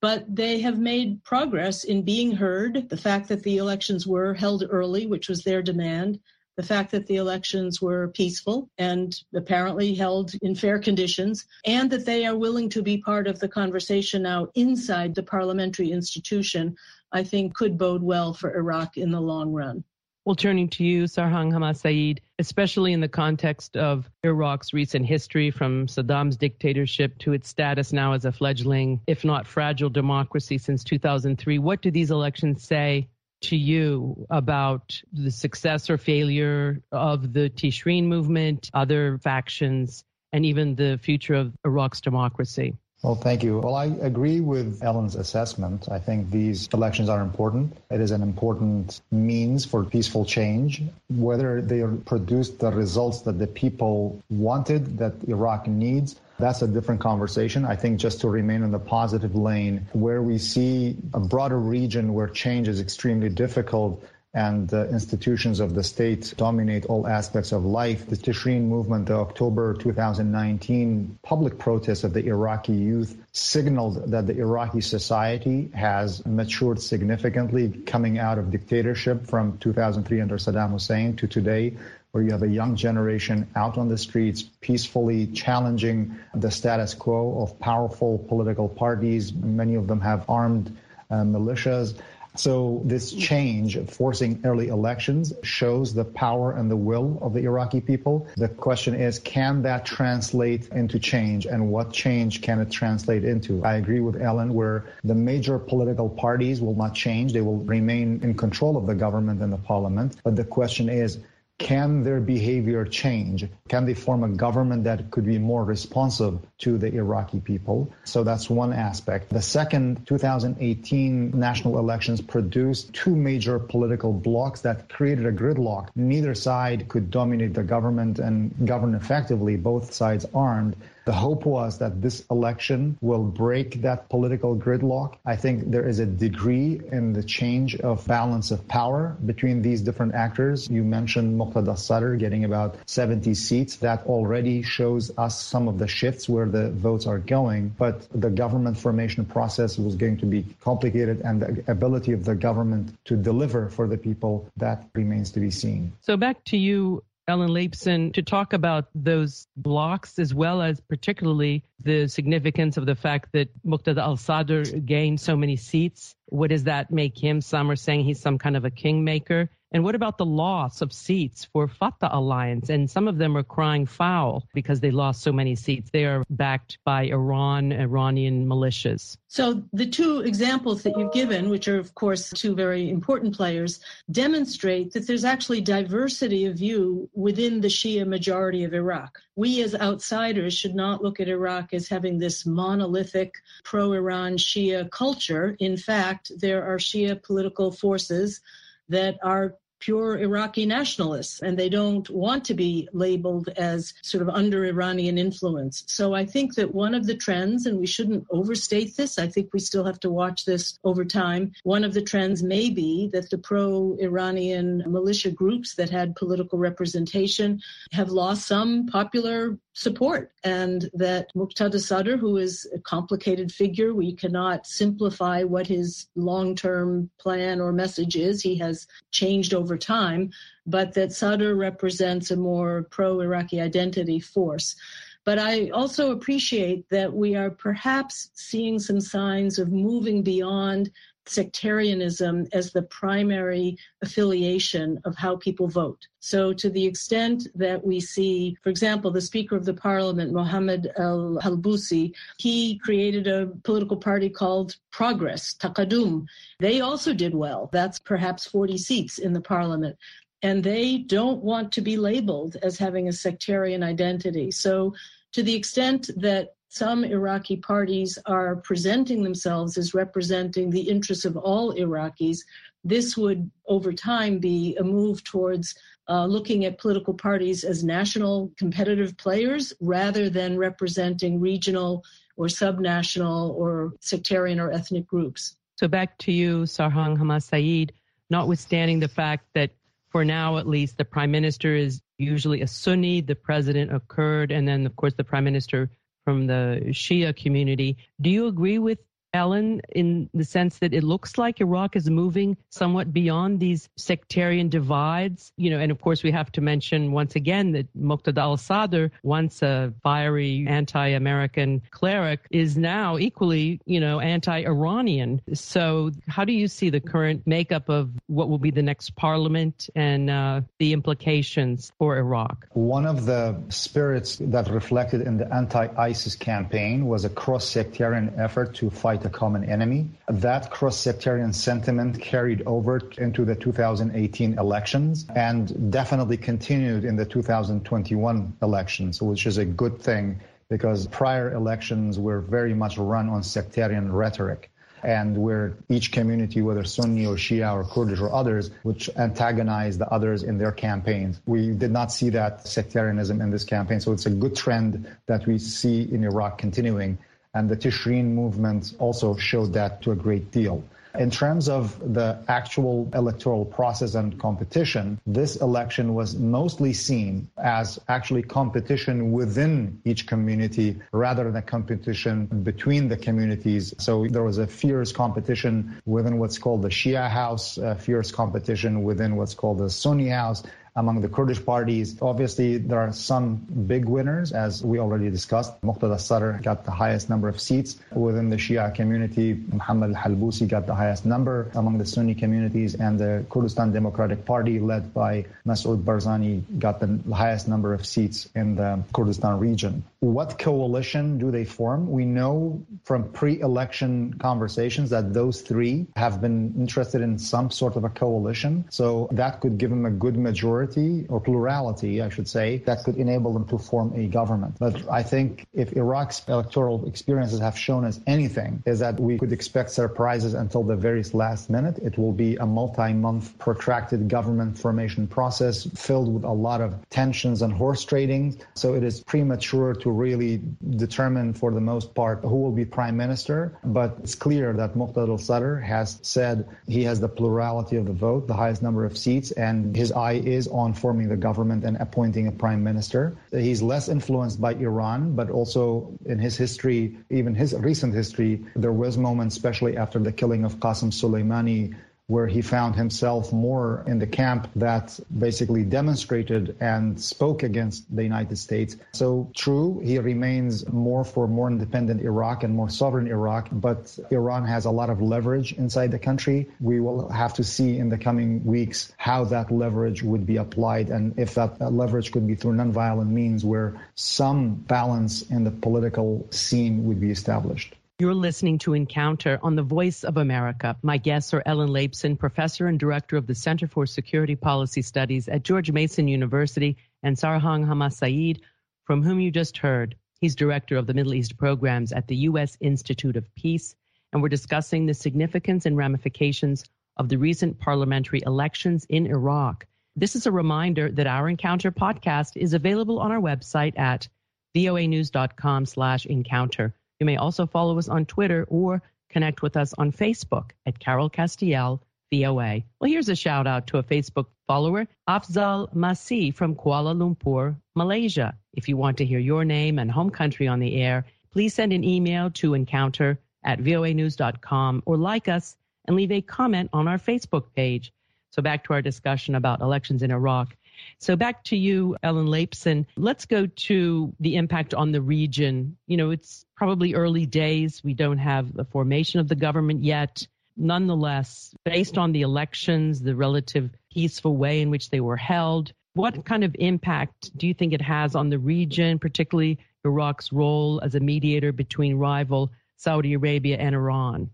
But 0.01 0.25
they 0.33 0.59
have 0.61 0.79
made 0.79 1.23
progress 1.23 1.83
in 1.83 2.01
being 2.01 2.31
heard. 2.31 2.89
The 2.89 2.97
fact 2.97 3.27
that 3.27 3.44
the 3.44 3.57
elections 3.57 4.07
were 4.07 4.33
held 4.33 4.63
early, 4.69 5.05
which 5.05 5.29
was 5.29 5.44
their 5.44 5.61
demand, 5.61 6.19
the 6.57 6.63
fact 6.63 6.91
that 6.91 7.07
the 7.07 7.17
elections 7.17 7.81
were 7.81 8.09
peaceful 8.09 8.69
and 8.77 9.19
apparently 9.35 9.94
held 9.94 10.33
in 10.41 10.55
fair 10.55 10.79
conditions, 10.79 11.45
and 11.66 11.89
that 11.91 12.05
they 12.05 12.25
are 12.25 12.38
willing 12.38 12.69
to 12.69 12.81
be 12.81 12.97
part 12.97 13.27
of 13.27 13.39
the 13.39 13.47
conversation 13.47 14.23
now 14.23 14.47
inside 14.55 15.13
the 15.13 15.23
parliamentary 15.23 15.91
institution 15.91 16.75
I 17.12 17.24
think 17.24 17.56
could 17.56 17.78
bode 17.78 18.04
well 18.04 18.34
for 18.34 18.56
Iraq 18.56 18.98
in 18.98 19.12
the 19.12 19.22
long 19.22 19.52
run. 19.52 19.84
Well, 20.24 20.36
turning 20.36 20.69
to 20.69 20.84
you, 20.84 21.06
Sarhang 21.06 21.52
Hamasaeed, 21.52 22.19
especially 22.38 22.94
in 22.94 23.00
the 23.00 23.08
context 23.08 23.75
of 23.75 24.08
Iraq's 24.24 24.72
recent 24.72 25.08
history 25.08 25.50
from 25.50 25.88
Saddam's 25.88 26.38
dictatorship 26.38 27.18
to 27.19 27.34
its 27.34 27.50
status 27.50 27.92
now 27.92 28.13
as 28.13 28.25
a 28.25 28.31
fledgling, 28.31 29.02
if 29.08 29.25
not 29.25 29.48
fragile 29.48 29.90
democracy 29.90 30.60
since 30.60 30.84
2003, 30.84 31.58
what 31.58 31.81
do 31.81 31.90
these 31.90 32.12
elections 32.12 32.63
say 32.63 33.08
to 33.42 33.56
you 33.56 34.28
about 34.30 35.02
the 35.12 35.31
success 35.31 35.90
or 35.90 35.98
failure 35.98 36.84
of 36.92 37.34
the 37.34 37.50
Tishreen 37.50 38.04
movement, 38.04 38.69
other 38.75 39.18
factions, 39.18 40.04
and 40.31 40.46
even 40.46 40.75
the 40.75 41.00
future 41.02 41.34
of 41.34 41.52
Iraq's 41.66 42.00
democracy? 42.00 42.75
Well, 43.03 43.15
thank 43.15 43.42
you. 43.42 43.57
Well, 43.57 43.74
I 43.74 43.86
agree 43.86 44.42
with 44.42 44.83
Ellen's 44.83 45.15
assessment. 45.15 45.89
I 45.89 45.98
think 45.98 46.30
these 46.30 46.68
elections 46.71 47.09
are 47.09 47.21
important. 47.21 47.75
It 47.89 48.00
is 48.00 48.12
an 48.12 48.21
important 48.21 49.01
means 49.09 49.65
for 49.65 49.83
peaceful 49.83 50.24
change. 50.24 50.83
Whether 51.09 51.63
they 51.63 51.83
produce 52.06 52.50
the 52.51 52.71
results 52.71 53.21
that 53.21 53.39
the 53.39 53.48
people 53.48 54.21
wanted, 54.30 55.00
that 55.00 55.13
Iraq 55.27 55.68
needs, 55.68 56.19
That's 56.42 56.63
a 56.63 56.68
different 56.68 57.00
conversation. 57.01 57.65
I 57.65 57.75
think 57.75 58.00
just 58.00 58.21
to 58.21 58.27
remain 58.27 58.63
in 58.63 58.71
the 58.71 58.80
positive 58.80 59.36
lane, 59.36 59.86
where 59.94 60.24
we 60.24 60.39
see 60.39 60.98
a 61.13 61.19
broader 61.19 61.59
region 61.59 62.15
where 62.15 62.27
change 62.27 62.68
is 62.68 62.80
extremely 62.81 63.30
difficult, 63.30 64.03
and 64.33 64.69
the 64.69 64.89
institutions 64.89 65.60
of 65.60 65.74
the 65.74 65.83
state 65.83 66.33
dominate 66.38 66.86
all 66.86 67.06
aspects 67.06 67.51
of 67.51 67.66
life. 67.66 68.07
The 68.07 68.16
Tishreen 68.16 68.63
movement, 68.63 69.07
the 69.07 69.16
October 69.16 69.74
2019 69.74 71.19
public 71.22 71.60
protest 71.60 72.06
of 72.06 72.13
the 72.13 72.25
Iraqi 72.25 72.74
youth 72.74 73.18
signaled 73.33 74.12
that 74.12 74.28
the 74.28 74.38
Iraqi 74.38 74.80
society 74.80 75.69
has 75.74 76.25
matured 76.25 76.81
significantly 76.81 77.69
coming 77.86 78.19
out 78.19 78.38
of 78.38 78.51
dictatorship 78.51 79.28
from 79.28 79.57
2003 79.57 80.22
under 80.22 80.38
Saddam 80.38 80.72
Hussein 80.72 81.18
to 81.18 81.27
today 81.27 81.75
where 82.12 82.24
you 82.24 82.31
have 82.31 82.44
a 82.44 82.48
young 82.48 82.75
generation 82.75 83.48
out 83.56 83.77
on 83.77 83.88
the 83.88 83.98
streets 83.98 84.44
peacefully 84.60 85.27
challenging 85.27 86.18
the 86.36 86.51
status 86.51 86.94
quo 86.94 87.42
of 87.42 87.57
powerful 87.60 88.18
political 88.18 88.68
parties. 88.68 89.34
Many 89.34 89.75
of 89.75 89.88
them 89.88 90.01
have 90.01 90.30
armed 90.30 90.75
uh, 91.10 91.16
militias. 91.16 91.98
So 92.36 92.81
this 92.86 93.12
change, 93.12 93.78
forcing 93.89 94.42
early 94.45 94.69
elections, 94.69 95.33
shows 95.44 95.94
the 95.94 96.06
power 96.06 96.54
and 96.54 96.72
the 96.72 96.78
will 96.78 97.19
of 97.22 97.33
the 97.33 97.44
Iraqi 97.44 97.81
people. 97.81 98.28
The 98.38 98.48
question 98.48 98.94
is, 98.95 99.19
can 99.19 99.62
that 99.63 99.86
translate 99.86 100.69
into 100.69 100.98
change 100.98 101.45
and 101.45 101.69
what 101.69 101.92
change 101.92 102.42
can 102.42 102.60
it 102.62 102.72
translate 102.72 103.25
into? 103.25 103.63
I 103.66 103.75
agree 103.75 104.00
with 104.00 104.22
Ellen 104.22 104.54
where 104.54 104.86
the 105.04 105.16
major 105.16 105.60
political 105.60 106.10
parties 106.10 106.62
will 106.62 106.75
not 106.75 106.95
change. 106.95 107.33
They 107.33 107.42
will 107.42 107.57
remain 107.57 108.22
in 108.24 108.34
control 108.34 108.77
of 108.77 108.88
the 108.88 108.95
government 108.95 109.42
and 109.42 109.51
the 109.51 109.57
parliament. 109.57 110.18
But 110.24 110.36
the 110.36 110.45
question 110.45 110.88
is, 110.88 111.19
can 111.62 112.04
their 112.04 112.19
behavior 112.19 112.86
change? 112.86 113.48
Can 113.69 113.86
they 113.86 113.94
form 113.94 114.24
a 114.24 114.30
government 114.30 114.84
that 114.86 115.12
could 115.12 115.25
be 115.25 115.38
more 115.38 115.63
responsive 115.63 116.40
to 116.60 116.78
the 116.78 116.94
Iraqi 116.94 117.40
people? 117.40 117.94
So 118.04 118.24
that's 118.24 118.50
one 118.50 118.74
aspect. 118.74 119.30
The 119.30 119.42
second, 119.42 120.06
2018 120.08 121.31
national 121.38 121.78
elections 121.78 122.22
produced 122.22 122.94
two 122.94 123.16
major 123.16 123.60
political 123.60 124.12
blocs 124.12 124.62
that 124.62 124.90
created 124.90 125.25
a 125.25 125.31
gridlock. 125.31 125.90
Neither 125.96 126.36
side 126.36 126.88
could 126.90 127.12
dominate 127.12 127.54
the 127.54 127.63
government 127.63 128.19
and 128.19 128.54
govern 128.66 128.96
effectively, 128.96 129.56
both 129.56 129.94
sides 129.94 130.25
armed. 130.34 130.75
The 131.06 131.13
hope 131.13 131.45
was 131.45 131.80
that 131.80 132.01
this 132.01 132.24
election 132.30 132.98
will 133.01 133.24
break 133.24 133.81
that 133.81 134.09
political 134.09 134.56
gridlock. 134.56 135.15
I 135.25 135.36
think 135.36 135.71
there 135.71 135.88
is 135.88 136.00
a 136.00 136.06
degree 136.06 136.80
in 136.92 137.13
the 137.13 137.24
change 137.24 137.75
of 137.77 138.06
balance 138.06 138.51
of 138.51 138.68
power 138.68 139.18
between 139.25 139.62
these 139.62 139.81
different 139.81 140.13
actors. 140.13 140.69
You 140.69 140.83
mentioned 140.83 141.39
Muqtada 141.39 141.77
Sadr 141.77 142.15
getting 142.15 142.45
about 142.45 142.77
70 142.86 143.33
seats. 143.33 143.77
That 143.77 144.06
already 144.06 144.62
shows 144.62 145.12
us 145.18 145.42
some 145.42 145.68
of 145.68 145.80
the 145.80 145.88
shifts 145.88 146.30
where 146.30 146.45
the 146.45 146.69
votes 146.71 147.07
are 147.07 147.18
going. 147.18 147.69
But 147.80 148.07
the 148.13 148.30
government 148.30 148.77
formation 148.77 149.25
process 149.25 149.80
was 149.80 149.95
going 149.95 150.18
to 150.18 150.25
be 150.25 150.45
complicated 150.62 151.21
and 151.21 151.42
the 151.42 151.63
ability 151.71 152.12
of 152.12 152.25
the 152.25 152.36
government 152.36 152.95
to 153.06 153.15
deliver 153.15 153.69
for 153.69 153.88
the 153.88 153.98
people, 153.98 154.48
that 154.57 154.88
remains 154.94 155.31
to 155.31 155.39
be 155.39 155.50
seen. 155.50 155.94
So 156.01 156.15
back 156.15 156.44
to 156.45 156.57
you, 156.57 157.03
Ellen 157.27 157.53
Laipson 157.53 158.12
to 158.13 158.21
talk 158.21 158.53
about 158.53 158.89
those 158.95 159.47
blocks 159.56 160.19
as 160.19 160.33
well 160.33 160.62
as 160.62 160.81
particularly 160.81 161.63
the 161.79 162.07
significance 162.07 162.77
of 162.77 162.85
the 162.85 162.95
fact 162.95 163.29
that 163.33 163.50
Muqtada 163.65 164.00
al-Sadr 164.00 164.63
gained 164.79 165.19
so 165.19 165.35
many 165.35 165.56
seats. 165.56 166.15
What 166.27 166.50
does 166.50 166.63
that 166.65 166.91
make 166.91 167.18
him? 167.18 167.41
Some 167.41 167.69
are 167.69 167.75
saying 167.75 168.06
he's 168.06 168.19
some 168.19 168.38
kind 168.38 168.57
of 168.57 168.65
a 168.65 168.71
kingmaker. 168.71 169.50
And 169.73 169.85
what 169.85 169.95
about 169.95 170.18
the 170.18 170.25
loss 170.25 170.81
of 170.81 170.91
seats 170.91 171.45
for 171.45 171.68
Fatah 171.68 172.09
Alliance? 172.12 172.69
And 172.69 172.89
some 172.89 173.07
of 173.07 173.18
them 173.18 173.38
are 173.38 173.44
crying 173.44 173.85
foul 173.85 174.45
because 174.53 174.81
they 174.81 174.91
lost 174.91 175.21
so 175.21 175.31
many 175.31 175.56
seats. 175.56 175.89
They 175.91 176.06
are 176.06 176.25
backed 176.29 176.77
by 176.83 177.03
Iran, 177.03 177.71
Iranian 177.71 178.47
militias. 178.47 179.18
So 179.27 179.63
the 179.71 179.85
two 179.85 180.19
examples 180.21 180.83
that 180.83 180.97
you've 180.97 181.13
given, 181.13 181.50
which 181.50 181.69
are 181.69 181.79
of 181.79 181.95
course 181.95 182.31
two 182.31 182.53
very 182.53 182.89
important 182.89 183.33
players, 183.33 183.79
demonstrate 184.12 184.91
that 184.91 185.07
there's 185.07 185.23
actually 185.23 185.62
diversity 185.62 186.45
of 186.45 186.57
view 186.57 187.09
within 187.13 187.62
the 187.62 187.69
Shia 187.69 188.06
majority 188.06 188.65
of 188.65 188.74
Iraq. 188.74 189.19
We 189.38 189.63
as 189.63 189.74
outsiders 189.74 190.53
should 190.53 190.75
not 190.75 191.01
look 191.01 191.21
at 191.21 191.29
Iraq 191.29 191.74
as 191.74 191.88
having 191.88 192.17
this 192.17 192.45
monolithic 192.45 193.35
pro-Iran 193.63 194.35
Shia 194.35 194.91
culture. 194.91 195.56
In 195.59 195.77
fact, 195.77 196.29
there 196.39 196.65
are 196.65 196.77
Shia 196.77 197.24
political 197.24 197.71
forces 197.71 198.41
that 198.89 199.17
are 199.24 199.56
pure 199.81 200.18
Iraqi 200.18 200.66
nationalists, 200.66 201.42
and 201.42 201.57
they 201.57 201.69
don't 201.69 202.10
want 202.10 202.45
to 202.45 202.54
be 202.54 202.88
labeled 202.94 203.50
as 203.57 203.94
sort 204.01 204.22
of 204.22 204.30
under 204.30 204.63
Iranian 204.66 205.18
influence. 205.18 205.83
So 205.88 206.13
I 206.13 206.25
think 206.25 206.56
that 206.56 206.74
one 206.74 206.95
of 206.95 207.06
the 207.06 207.16
trends, 207.16 207.66
and 207.66 207.78
we 207.80 207.88
shouldn't 207.88 208.25
overstate 208.30 208.95
this, 208.95 209.19
I 209.19 209.28
think 209.28 209.50
we 209.51 209.60
still 209.60 209.86
have 209.86 210.00
to 210.01 210.10
watch 210.10 210.45
this 210.45 210.80
over 210.83 211.04
time. 211.04 211.51
One 211.63 211.83
of 211.83 211.94
the 211.94 212.01
trends 212.01 212.42
may 212.42 212.69
be 212.69 213.10
that 213.13 213.30
the 213.30 213.38
pro 213.38 213.98
Iranian 214.00 214.83
militia 214.88 215.31
groups 215.31 215.75
that 215.75 215.89
had 215.89 216.16
political 216.16 216.57
representation 216.57 217.60
have 217.92 218.10
lost 218.10 218.48
some 218.48 218.86
popular 218.88 219.57
support 219.73 220.31
and 220.44 220.89
that 220.94 221.27
Muqtada 221.35 221.79
Sadr, 221.79 222.18
who 222.18 222.38
is 222.38 222.69
a 222.75 222.79
complicated 222.79 223.51
figure, 223.51 223.94
we 223.94 224.13
cannot 224.13 224.68
simplify 224.68 225.44
what 225.44 225.68
his 225.68 226.07
long-term 226.15 227.09
plan 227.19 227.62
or 227.62 227.71
message 227.71 228.15
is. 228.15 228.41
He 228.41 228.57
has 228.57 228.88
changed 229.12 229.53
over 229.53 229.77
time, 229.77 230.31
but 230.65 230.94
that 230.94 231.13
Sadr 231.13 231.53
represents 231.53 232.31
a 232.31 232.35
more 232.35 232.83
pro-Iraqi 232.91 233.62
identity 233.62 234.19
force. 234.19 234.75
But 235.23 235.38
I 235.38 235.69
also 235.69 236.12
appreciate 236.12 236.89
that 236.89 237.13
we 237.13 237.35
are 237.35 237.51
perhaps 237.51 238.31
seeing 238.33 238.79
some 238.79 239.00
signs 239.00 239.59
of 239.59 239.71
moving 239.71 240.24
beyond 240.24 240.89
sectarianism 241.25 242.47
as 242.53 242.71
the 242.71 242.81
primary 242.83 243.77
affiliation 244.01 245.00
of 245.06 245.15
how 245.15 245.35
people 245.38 245.68
vote. 245.68 246.07
So, 246.19 246.53
to 246.53 246.69
the 246.69 246.85
extent 246.85 247.47
that 247.56 247.83
we 247.83 248.00
see, 248.00 248.57
for 248.63 248.69
example, 248.69 249.12
the 249.12 249.21
Speaker 249.21 249.56
of 249.56 249.65
the 249.65 249.73
Parliament, 249.73 250.33
Mohammed 250.33 250.91
Al 250.97 251.39
Halbousi, 251.41 252.13
he 252.38 252.77
created 252.79 253.27
a 253.27 253.47
political 253.63 253.97
party 253.97 254.29
called 254.29 254.75
Progress, 254.91 255.56
Takadum. 255.56 256.25
They 256.59 256.81
also 256.81 257.13
did 257.13 257.35
well. 257.35 257.69
That's 257.71 258.00
perhaps 258.00 258.45
40 258.47 258.77
seats 258.77 259.17
in 259.17 259.33
the 259.33 259.41
Parliament. 259.41 259.97
And 260.44 260.63
they 260.63 260.97
don't 260.97 261.44
want 261.44 261.71
to 261.74 261.81
be 261.81 261.97
labeled 261.97 262.57
as 262.63 262.77
having 262.77 263.07
a 263.07 263.13
sectarian 263.13 263.83
identity. 263.83 264.51
So, 264.51 264.94
to 265.33 265.44
the 265.44 265.56
extent 265.56 266.09
that 266.17 266.56
some 266.71 267.03
Iraqi 267.03 267.57
parties 267.57 268.18
are 268.25 268.56
presenting 268.56 269.23
themselves 269.23 269.77
as 269.77 269.94
representing 269.94 270.69
the 270.69 270.79
interests 270.79 271.25
of 271.25 271.35
all 271.35 271.73
Iraqis. 271.73 272.38
This 272.86 273.17
would, 273.17 273.51
over 273.67 273.91
time, 273.91 274.39
be 274.39 274.77
a 274.77 274.84
move 274.84 275.22
towards 275.25 275.75
uh, 276.07 276.25
looking 276.25 276.63
at 276.63 276.77
political 276.77 277.13
parties 277.13 277.65
as 277.65 277.84
national 277.84 278.53
competitive 278.57 279.17
players 279.17 279.74
rather 279.81 280.29
than 280.29 280.57
representing 280.57 281.41
regional 281.41 282.05
or 282.38 282.46
subnational 282.46 283.50
or 283.50 283.91
sectarian 284.00 284.57
or 284.57 284.72
ethnic 284.72 285.05
groups. 285.05 285.57
So, 285.75 285.89
back 285.89 286.17
to 286.19 286.31
you, 286.31 286.62
Sarhang 286.62 287.17
Hamasaeed, 287.17 287.89
notwithstanding 288.29 289.01
the 289.01 289.10
fact 289.10 289.46
that 289.55 289.72
for 290.10 290.24
now 290.24 290.57
at 290.57 290.67
least 290.67 290.98
the 290.98 291.03
prime 291.03 291.31
minister 291.31 291.75
is 291.75 292.01
usually 292.17 292.62
a 292.62 292.67
Sunni, 292.67 293.19
the 293.19 293.36
president 293.36 293.93
a 293.93 294.00
Kurd, 294.00 294.51
and 294.51 294.65
then, 294.65 294.86
of 294.86 294.96
course, 294.96 295.15
the 295.15 295.25
prime 295.25 295.43
minister 295.43 295.89
from 296.24 296.48
the 296.48 296.82
Shia 296.90 297.36
community. 297.36 297.98
Do 298.22 298.30
you 298.30 298.48
agree 298.48 298.80
with 298.80 299.00
Ellen, 299.33 299.81
in 299.89 300.29
the 300.33 300.45
sense 300.45 300.79
that 300.79 300.93
it 300.93 301.03
looks 301.03 301.38
like 301.38 301.61
Iraq 301.61 301.95
is 301.95 302.09
moving 302.09 302.57
somewhat 302.69 303.13
beyond 303.13 303.59
these 303.59 303.89
sectarian 303.95 304.69
divides. 304.69 305.51
You 305.57 305.69
know, 305.69 305.79
and 305.79 305.91
of 305.91 306.01
course 306.01 306.23
we 306.23 306.31
have 306.31 306.51
to 306.53 306.61
mention 306.61 307.11
once 307.11 307.35
again 307.35 307.71
that 307.71 307.88
Muqtada 307.97 308.39
al-Sadr, 308.39 309.07
once 309.23 309.61
a 309.61 309.93
fiery 310.03 310.65
anti-American 310.67 311.81
cleric, 311.91 312.45
is 312.51 312.77
now 312.77 313.17
equally, 313.17 313.79
you 313.85 314.00
know, 314.00 314.19
anti-Iranian. 314.19 315.41
So 315.53 316.11
how 316.27 316.45
do 316.45 316.53
you 316.53 316.67
see 316.67 316.89
the 316.89 317.00
current 317.00 317.45
makeup 317.45 317.89
of 317.89 318.11
what 318.27 318.50
will 318.50 318.57
be 318.57 318.71
the 318.71 318.83
next 318.83 319.15
parliament 319.15 319.89
and 319.95 320.29
uh, 320.29 320.61
the 320.79 320.93
implications 320.93 321.91
for 321.97 322.17
Iraq? 322.17 322.67
One 322.71 323.05
of 323.05 323.25
the 323.25 323.55
spirits 323.69 324.38
that 324.41 324.69
reflected 324.69 325.21
in 325.21 325.38
the 325.38 325.53
anti-ISIS 325.53 326.35
campaign 326.35 327.05
was 327.07 327.25
a 327.25 327.29
cross-sectarian 327.29 328.33
effort 328.38 328.75
to 328.75 328.89
fight 328.89 329.21
a 329.25 329.30
common 329.30 329.63
enemy. 329.63 330.10
That 330.28 330.72
cross-sectarian 330.72 331.54
sentiment 331.54 332.20
carried 332.20 332.63
over 332.66 333.01
into 333.18 333.46
the 333.46 333.56
2018 333.56 334.58
elections 334.58 335.25
and 335.36 335.92
definitely 335.92 336.38
continued 336.38 337.06
in 337.06 337.16
the 337.16 337.25
2021 337.25 338.58
elections, 338.62 339.22
which 339.22 339.46
is 339.46 339.58
a 339.58 339.66
good 339.66 340.01
thing 340.01 340.40
because 340.70 341.08
prior 341.08 341.54
elections 341.54 342.18
were 342.18 342.40
very 342.40 342.74
much 342.74 342.98
run 342.98 343.30
on 343.30 343.44
sectarian 343.44 344.12
rhetoric. 344.12 344.72
and 345.04 345.36
where 345.36 345.74
each 345.90 346.12
community, 346.12 346.62
whether 346.62 346.84
Sunni 346.84 347.25
or 347.25 347.36
Shia 347.36 347.74
or 347.74 347.84
Kurdish 347.84 348.20
or 348.20 348.32
others, 348.32 348.70
which 348.84 349.10
antagonize 349.18 349.98
the 349.98 350.08
others 350.10 350.44
in 350.44 350.60
their 350.60 350.72
campaigns. 350.72 351.42
We 351.48 351.72
did 351.72 351.92
not 351.92 352.12
see 352.12 352.30
that 352.30 352.68
sectarianism 352.68 353.42
in 353.42 353.50
this 353.50 353.63
campaign. 353.63 354.00
So 354.00 354.12
it's 354.12 354.28
a 354.28 354.30
good 354.30 354.56
trend 354.56 355.10
that 355.25 355.48
we 355.48 355.58
see 355.58 356.04
in 356.12 356.24
Iraq 356.24 356.60
continuing. 356.60 357.18
And 357.53 357.70
the 357.70 357.75
Tishreen 357.75 358.34
movement 358.34 358.93
also 359.00 359.36
showed 359.36 359.74
that 359.74 360.01
to 360.03 360.12
a 360.12 360.15
great 360.15 360.51
deal. 360.51 360.84
In 361.20 361.29
terms 361.29 361.67
of 361.67 362.00
the 362.13 362.41
actual 362.48 363.10
electoral 363.13 363.65
process 363.65 364.15
and 364.15 364.39
competition, 364.39 365.20
this 365.27 365.58
election 365.58 366.13
was 366.13 366.38
mostly 366.38 366.93
seen 366.93 367.50
as 367.58 368.00
actually 368.08 368.43
competition 368.43 369.34
within 369.34 370.00
each 370.05 370.25
community 370.25 370.98
rather 371.12 371.51
than 371.51 371.62
competition 371.63 372.46
between 372.46 373.10
the 373.10 373.17
communities. 373.17 373.93
So 373.98 374.25
there 374.29 374.43
was 374.43 374.58
a 374.58 374.67
fierce 374.67 375.12
competition 375.12 376.01
within 376.05 376.38
what's 376.38 376.58
called 376.58 376.81
the 376.81 376.89
Shia 376.89 377.29
house, 377.29 377.77
a 377.77 377.96
fierce 377.96 378.31
competition 378.31 379.03
within 379.03 379.36
what's 379.36 379.53
called 379.53 379.79
the 379.79 379.89
Sunni 379.89 380.29
house, 380.29 380.63
among 380.95 381.21
the 381.21 381.29
Kurdish 381.29 381.63
parties. 381.65 382.17
Obviously, 382.21 382.77
there 382.77 383.00
are 383.00 383.13
some 383.13 383.55
big 383.88 384.05
winners, 384.05 384.51
as 384.51 384.83
we 384.83 385.00
already 385.00 385.29
discussed. 385.29 385.81
Muqtada 385.81 386.19
Sadr 386.19 386.62
got 386.62 386.83
the 386.86 386.91
highest 386.91 387.29
number 387.29 387.48
of 387.48 387.60
seats 387.60 387.98
within 388.13 388.50
the 388.50 388.57
Shia 388.57 388.93
community. 388.93 389.53
Muhammad 389.71 390.13
al-Halbusi 390.15 390.67
got 390.67 390.88
the 390.88 390.95
highest 390.95 391.25
number 391.25 391.71
among 391.75 391.98
the 391.98 392.05
Sunni 392.05 392.36
communities, 392.36 392.95
and 392.95 393.19
the 393.19 393.45
Kurdistan 393.50 393.91
Democratic 393.91 394.45
Party, 394.45 394.79
led 394.79 395.13
by 395.13 395.45
Masoud 395.65 396.03
Barzani, 396.03 396.63
got 396.79 397.00
the 397.00 397.19
highest 397.33 397.67
number 397.67 397.93
of 397.93 398.05
seats 398.05 398.50
in 398.55 398.75
the 398.75 399.03
Kurdistan 399.13 399.60
region. 399.60 400.03
What 400.22 400.60
coalition 400.60 401.40
do 401.40 401.50
they 401.50 401.66
form? 401.66 402.08
We 402.08 402.25
know 402.25 402.86
from 403.06 403.32
pre-election 403.32 404.36
conversations 404.36 405.10
that 405.10 405.34
those 405.34 405.62
three 405.62 406.06
have 406.16 406.40
been 406.40 406.75
interested 406.78 407.22
in 407.22 407.40
some 407.40 407.72
sort 407.72 407.96
of 407.96 408.04
a 408.04 408.10
coalition. 408.10 408.86
So 408.92 409.28
that 409.32 409.62
could 409.62 409.80
give 409.80 409.90
them 409.90 410.06
a 410.06 410.12
good 410.12 410.38
majority 410.38 411.25
or 411.28 411.42
plurality, 411.42 412.22
I 412.22 412.30
should 412.30 412.48
say, 412.48 412.84
that 412.86 413.04
could 413.04 413.16
enable 413.16 413.51
them 413.51 413.68
to 413.70 413.80
form 413.80 414.13
a 414.16 414.28
government. 414.28 414.75
But 414.78 415.10
I 415.10 415.24
think 415.24 415.66
if 415.74 415.94
Iraq's 415.94 416.48
electoral 416.48 417.08
experiences 417.08 417.60
have 417.60 417.75
shown 417.75 418.06
us 418.06 418.20
anything, 418.28 418.84
is 418.86 419.00
that 419.00 419.20
we 419.20 419.40
could 419.40 419.51
expect 419.51 419.90
surprises 419.90 420.54
until 420.54 420.84
the 420.84 420.96
very 420.96 421.24
last 421.34 421.72
minute. 421.72 421.98
It 421.98 422.20
will 422.20 422.32
be 422.32 422.58
a 422.58 422.66
multi-month 422.68 423.58
protracted 423.58 424.30
government 424.30 424.78
formation 424.78 425.25
process 425.25 425.88
filled 425.96 426.32
with 426.32 426.44
a 426.44 426.51
lot 426.51 426.80
of 426.80 427.10
tensions 427.10 427.63
and 427.63 427.74
horse 427.74 428.06
trading. 428.06 428.62
So 428.75 428.94
it 428.94 429.04
is 429.04 429.22
premature 429.22 429.96
to 429.96 430.11
really 430.12 430.62
determine 430.96 431.53
for 431.53 431.72
the 431.72 431.82
most 431.82 432.13
part 432.15 432.41
who 432.41 432.58
will 432.58 432.72
be 432.72 432.86
prime 432.86 433.18
minister. 433.18 433.77
But 433.84 434.18
it's 434.24 434.36
clear 434.36 434.74
that 434.74 434.96
Muqtada 434.96 435.30
al-Sadr 435.30 435.77
has 435.77 436.20
said 436.22 436.68
he 436.88 437.03
has 437.03 437.20
the 437.20 437.30
plurality 437.30 437.96
of 437.98 438.06
the 438.06 438.13
vote, 438.13 438.48
the 438.48 438.53
highest 438.53 438.82
number 438.82 439.06
of 439.06 439.18
seats, 439.18 439.51
and 439.51 439.96
his 439.96 440.12
eye 440.12 440.41
is 440.44 440.68
on 440.68 440.94
forming 440.94 441.30
the 441.30 441.38
government 441.38 441.84
and 441.84 441.98
appointing 441.98 442.48
a 442.48 442.51
prime 442.51 442.84
minister. 442.84 443.36
He's 443.51 443.82
less 443.82 444.10
influenced 444.10 444.62
by 444.62 444.74
Iran, 444.74 445.36
but 445.36 445.50
also 445.50 446.12
in 446.25 446.39
his 446.39 446.58
history, 446.58 447.18
even 447.30 447.56
his 447.56 447.74
recent 447.74 448.13
history, 448.13 448.63
there 448.75 448.91
was 448.91 449.18
moments, 449.18 449.56
especially 449.56 449.98
after 449.98 450.20
the 450.20 450.32
killing 450.32 450.63
of 450.63 450.77
Qasem 450.77 451.12
Soleimani, 451.12 451.96
where 452.31 452.47
he 452.47 452.61
found 452.61 452.95
himself 452.95 453.51
more 453.51 454.05
in 454.07 454.17
the 454.17 454.25
camp 454.25 454.69
that 454.73 455.19
basically 455.38 455.83
demonstrated 455.83 456.77
and 456.79 457.19
spoke 457.19 457.61
against 457.61 458.00
the 458.15 458.23
United 458.23 458.57
States. 458.57 458.95
So 459.11 459.51
true, 459.53 460.00
he 460.01 460.17
remains 460.17 460.88
more 460.88 461.25
for 461.25 461.45
more 461.45 461.69
independent 461.69 462.21
Iraq 462.21 462.63
and 462.63 462.73
more 462.73 462.89
sovereign 462.89 463.27
Iraq, 463.27 463.67
but 463.73 464.17
Iran 464.31 464.63
has 464.65 464.85
a 464.85 464.91
lot 464.91 465.09
of 465.09 465.21
leverage 465.21 465.73
inside 465.73 466.11
the 466.11 466.19
country. 466.19 466.69
We 466.79 467.01
will 467.01 467.27
have 467.27 467.53
to 467.55 467.65
see 467.65 467.97
in 467.97 468.07
the 468.07 468.17
coming 468.17 468.63
weeks 468.63 469.11
how 469.17 469.43
that 469.55 469.69
leverage 469.69 470.23
would 470.23 470.45
be 470.45 470.55
applied 470.55 471.09
and 471.09 471.38
if 471.38 471.55
that 471.55 471.81
leverage 471.81 472.31
could 472.31 472.47
be 472.47 472.55
through 472.55 472.75
nonviolent 472.75 473.29
means 473.29 473.65
where 473.65 474.00
some 474.15 474.75
balance 474.75 475.41
in 475.50 475.65
the 475.65 475.71
political 475.71 476.47
scene 476.50 477.03
would 477.07 477.19
be 477.19 477.29
established. 477.29 477.93
You're 478.22 478.36
listening 478.36 478.78
to 478.78 478.94
Encounter 478.94 479.58
on 479.63 479.75
the 479.75 479.82
Voice 479.82 480.24
of 480.24 480.38
America. 480.38 480.96
My 481.01 481.18
guests 481.18 481.56
are 481.56 481.63
Ellen 481.66 481.90
Laipson, 481.90 482.38
professor 482.38 482.86
and 482.86 483.00
director 483.00 483.36
of 483.36 483.48
the 483.48 483.56
Center 483.56 483.88
for 483.88 484.06
Security 484.06 484.56
Policy 484.56 485.01
Studies 485.01 485.48
at 485.48 485.63
George 485.63 485.92
Mason 485.92 486.28
University, 486.28 486.98
and 487.24 487.36
Sarhang 487.36 487.84
Hamasaeed, 487.84 488.60
from 489.06 489.24
whom 489.24 489.40
you 489.40 489.50
just 489.50 489.75
heard. 489.80 490.16
He's 490.40 490.54
director 490.54 490.98
of 490.98 491.08
the 491.08 491.16
Middle 491.16 491.34
East 491.34 491.58
programs 491.58 492.12
at 492.12 492.28
the 492.28 492.36
U.S. 492.36 492.78
Institute 492.80 493.38
of 493.38 493.56
Peace, 493.56 493.96
and 494.32 494.44
we're 494.44 494.50
discussing 494.50 495.08
the 495.08 495.16
significance 495.16 495.88
and 495.88 495.98
ramifications 495.98 496.86
of 497.18 497.28
the 497.28 497.38
recent 497.38 497.80
parliamentary 497.80 498.44
elections 498.46 499.04
in 499.10 499.25
Iraq. 499.25 499.88
This 500.16 500.36
is 500.36 500.46
a 500.46 500.51
reminder 500.51 501.10
that 501.10 501.25
our 501.25 501.50
Encounter 501.50 501.92
podcast 501.92 502.51
is 502.56 502.75
available 502.75 503.20
on 503.20 503.32
our 503.32 503.42
website 503.42 503.98
at 503.98 504.28
voanews.com 504.75 505.88
slash 505.88 506.28
encounter. 506.28 506.94
You 507.22 507.25
may 507.25 507.38
also 507.38 507.68
follow 507.68 508.00
us 508.00 508.10
on 508.10 508.25
Twitter 508.25 508.66
or 508.68 509.04
connect 509.30 509.62
with 509.62 509.78
us 509.78 509.94
on 510.00 510.12
Facebook 510.12 510.72
at 510.88 510.98
Carol 510.98 511.30
Castiel 511.30 512.00
VOA. 512.34 512.82
Well, 513.00 513.12
here's 513.12 513.30
a 513.30 513.36
shout 513.36 513.68
out 513.68 513.86
to 513.88 514.00
a 514.00 514.04
Facebook 514.04 514.48
follower, 514.66 515.08
Afzal 515.30 515.94
Masi 515.94 516.51
from 516.51 516.74
Kuala 516.74 517.16
Lumpur, 517.16 517.75
Malaysia. 517.96 518.58
If 518.74 518.90
you 518.90 518.98
want 518.98 519.20
to 519.20 519.25
hear 519.25 519.38
your 519.38 519.63
name 519.63 520.00
and 520.00 520.10
home 520.10 520.32
country 520.32 520.68
on 520.68 520.80
the 520.80 521.00
air, 521.00 521.24
please 521.51 521.75
send 521.75 521.94
an 521.94 522.04
email 522.04 522.50
to 522.56 522.74
encounter 522.74 523.38
at 523.63 523.78
voanews.com 523.78 525.04
or 525.06 525.16
like 525.16 525.48
us 525.48 525.78
and 526.06 526.18
leave 526.18 526.32
a 526.32 526.42
comment 526.42 526.90
on 526.92 527.08
our 527.08 527.20
Facebook 527.20 527.66
page. 527.75 528.12
So 528.50 528.63
back 528.63 528.84
to 528.86 528.94
our 528.94 529.01
discussion 529.04 529.54
about 529.54 529.82
elections 529.82 530.24
in 530.24 530.32
Iraq. 530.32 530.75
So 531.20 531.36
back 531.36 531.63
to 531.65 531.77
you, 531.77 532.15
Ellen 532.24 532.48
Laipson. 532.48 533.05
Let's 533.15 533.46
go 533.46 533.65
to 533.65 534.34
the 534.39 534.55
impact 534.55 534.93
on 534.93 535.12
the 535.12 535.22
region. 535.22 535.98
You 536.08 536.17
know, 536.17 536.31
it's 536.31 536.65
probably 536.75 537.13
early 537.13 537.46
days. 537.46 538.03
We 538.03 538.13
don't 538.13 538.38
have 538.38 538.74
the 538.74 538.86
formation 538.86 539.39
of 539.39 539.48
the 539.48 539.55
government 539.55 540.03
yet. 540.03 540.48
Nonetheless, 540.77 541.75
based 541.84 542.17
on 542.17 542.31
the 542.31 542.41
elections, 542.41 543.22
the 543.22 543.36
relative 543.36 543.91
peaceful 544.12 544.58
way 544.58 544.81
in 544.81 544.89
which 544.89 545.10
they 545.10 545.20
were 545.20 545.38
held, 545.38 545.93
what 546.13 546.43
kind 546.46 546.63
of 546.63 546.75
impact 546.79 547.55
do 547.58 547.67
you 547.67 547.74
think 547.74 547.93
it 547.93 548.01
has 548.01 548.36
on 548.36 548.50
the 548.50 548.60
region, 548.60 549.20
particularly 549.20 549.79
Iraq's 550.03 550.51
role 550.51 551.00
as 551.03 551.15
a 551.15 551.20
mediator 551.20 551.72
between 551.72 552.15
rival 552.15 552.72
Saudi 552.98 553.34
Arabia 553.34 553.77
and 553.77 553.96
Iran? 553.96 554.50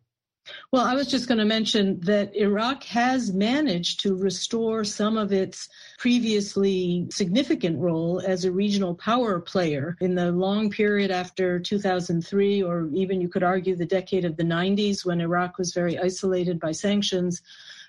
Well, 0.72 0.86
I 0.86 0.96
was 0.96 1.08
just 1.08 1.28
going 1.28 1.38
to 1.40 1.46
mention 1.46 2.00
that 2.02 2.36
Iraq 2.36 2.84
has 2.84 3.34
managed 3.34 4.02
to 4.02 4.16
restore 4.16 4.84
some 4.84 5.18
of 5.18 5.32
its 5.32 5.70
previously 5.98 7.08
significant 7.10 7.80
role 7.80 8.22
as 8.26 8.46
a 8.46 8.52
regional 8.52 8.96
power 8.96 9.40
player 9.40 9.96
in 10.02 10.16
the 10.16 10.32
long 10.32 10.70
period 10.70 11.12
after 11.12 11.60
2003, 11.60 12.64
or 12.64 12.90
even 12.94 13.22
you 13.22 13.30
could 13.30 13.44
argue 13.44 13.76
the 13.76 13.86
decade 13.86 14.26
of 14.26 14.38
the 14.38 14.44
90s 14.44 15.06
when 15.06 15.22
Iraq 15.22 15.58
was 15.58 15.74
very 15.74 15.98
isolated 15.98 16.60
by 16.60 16.72
sanctions 16.72 17.42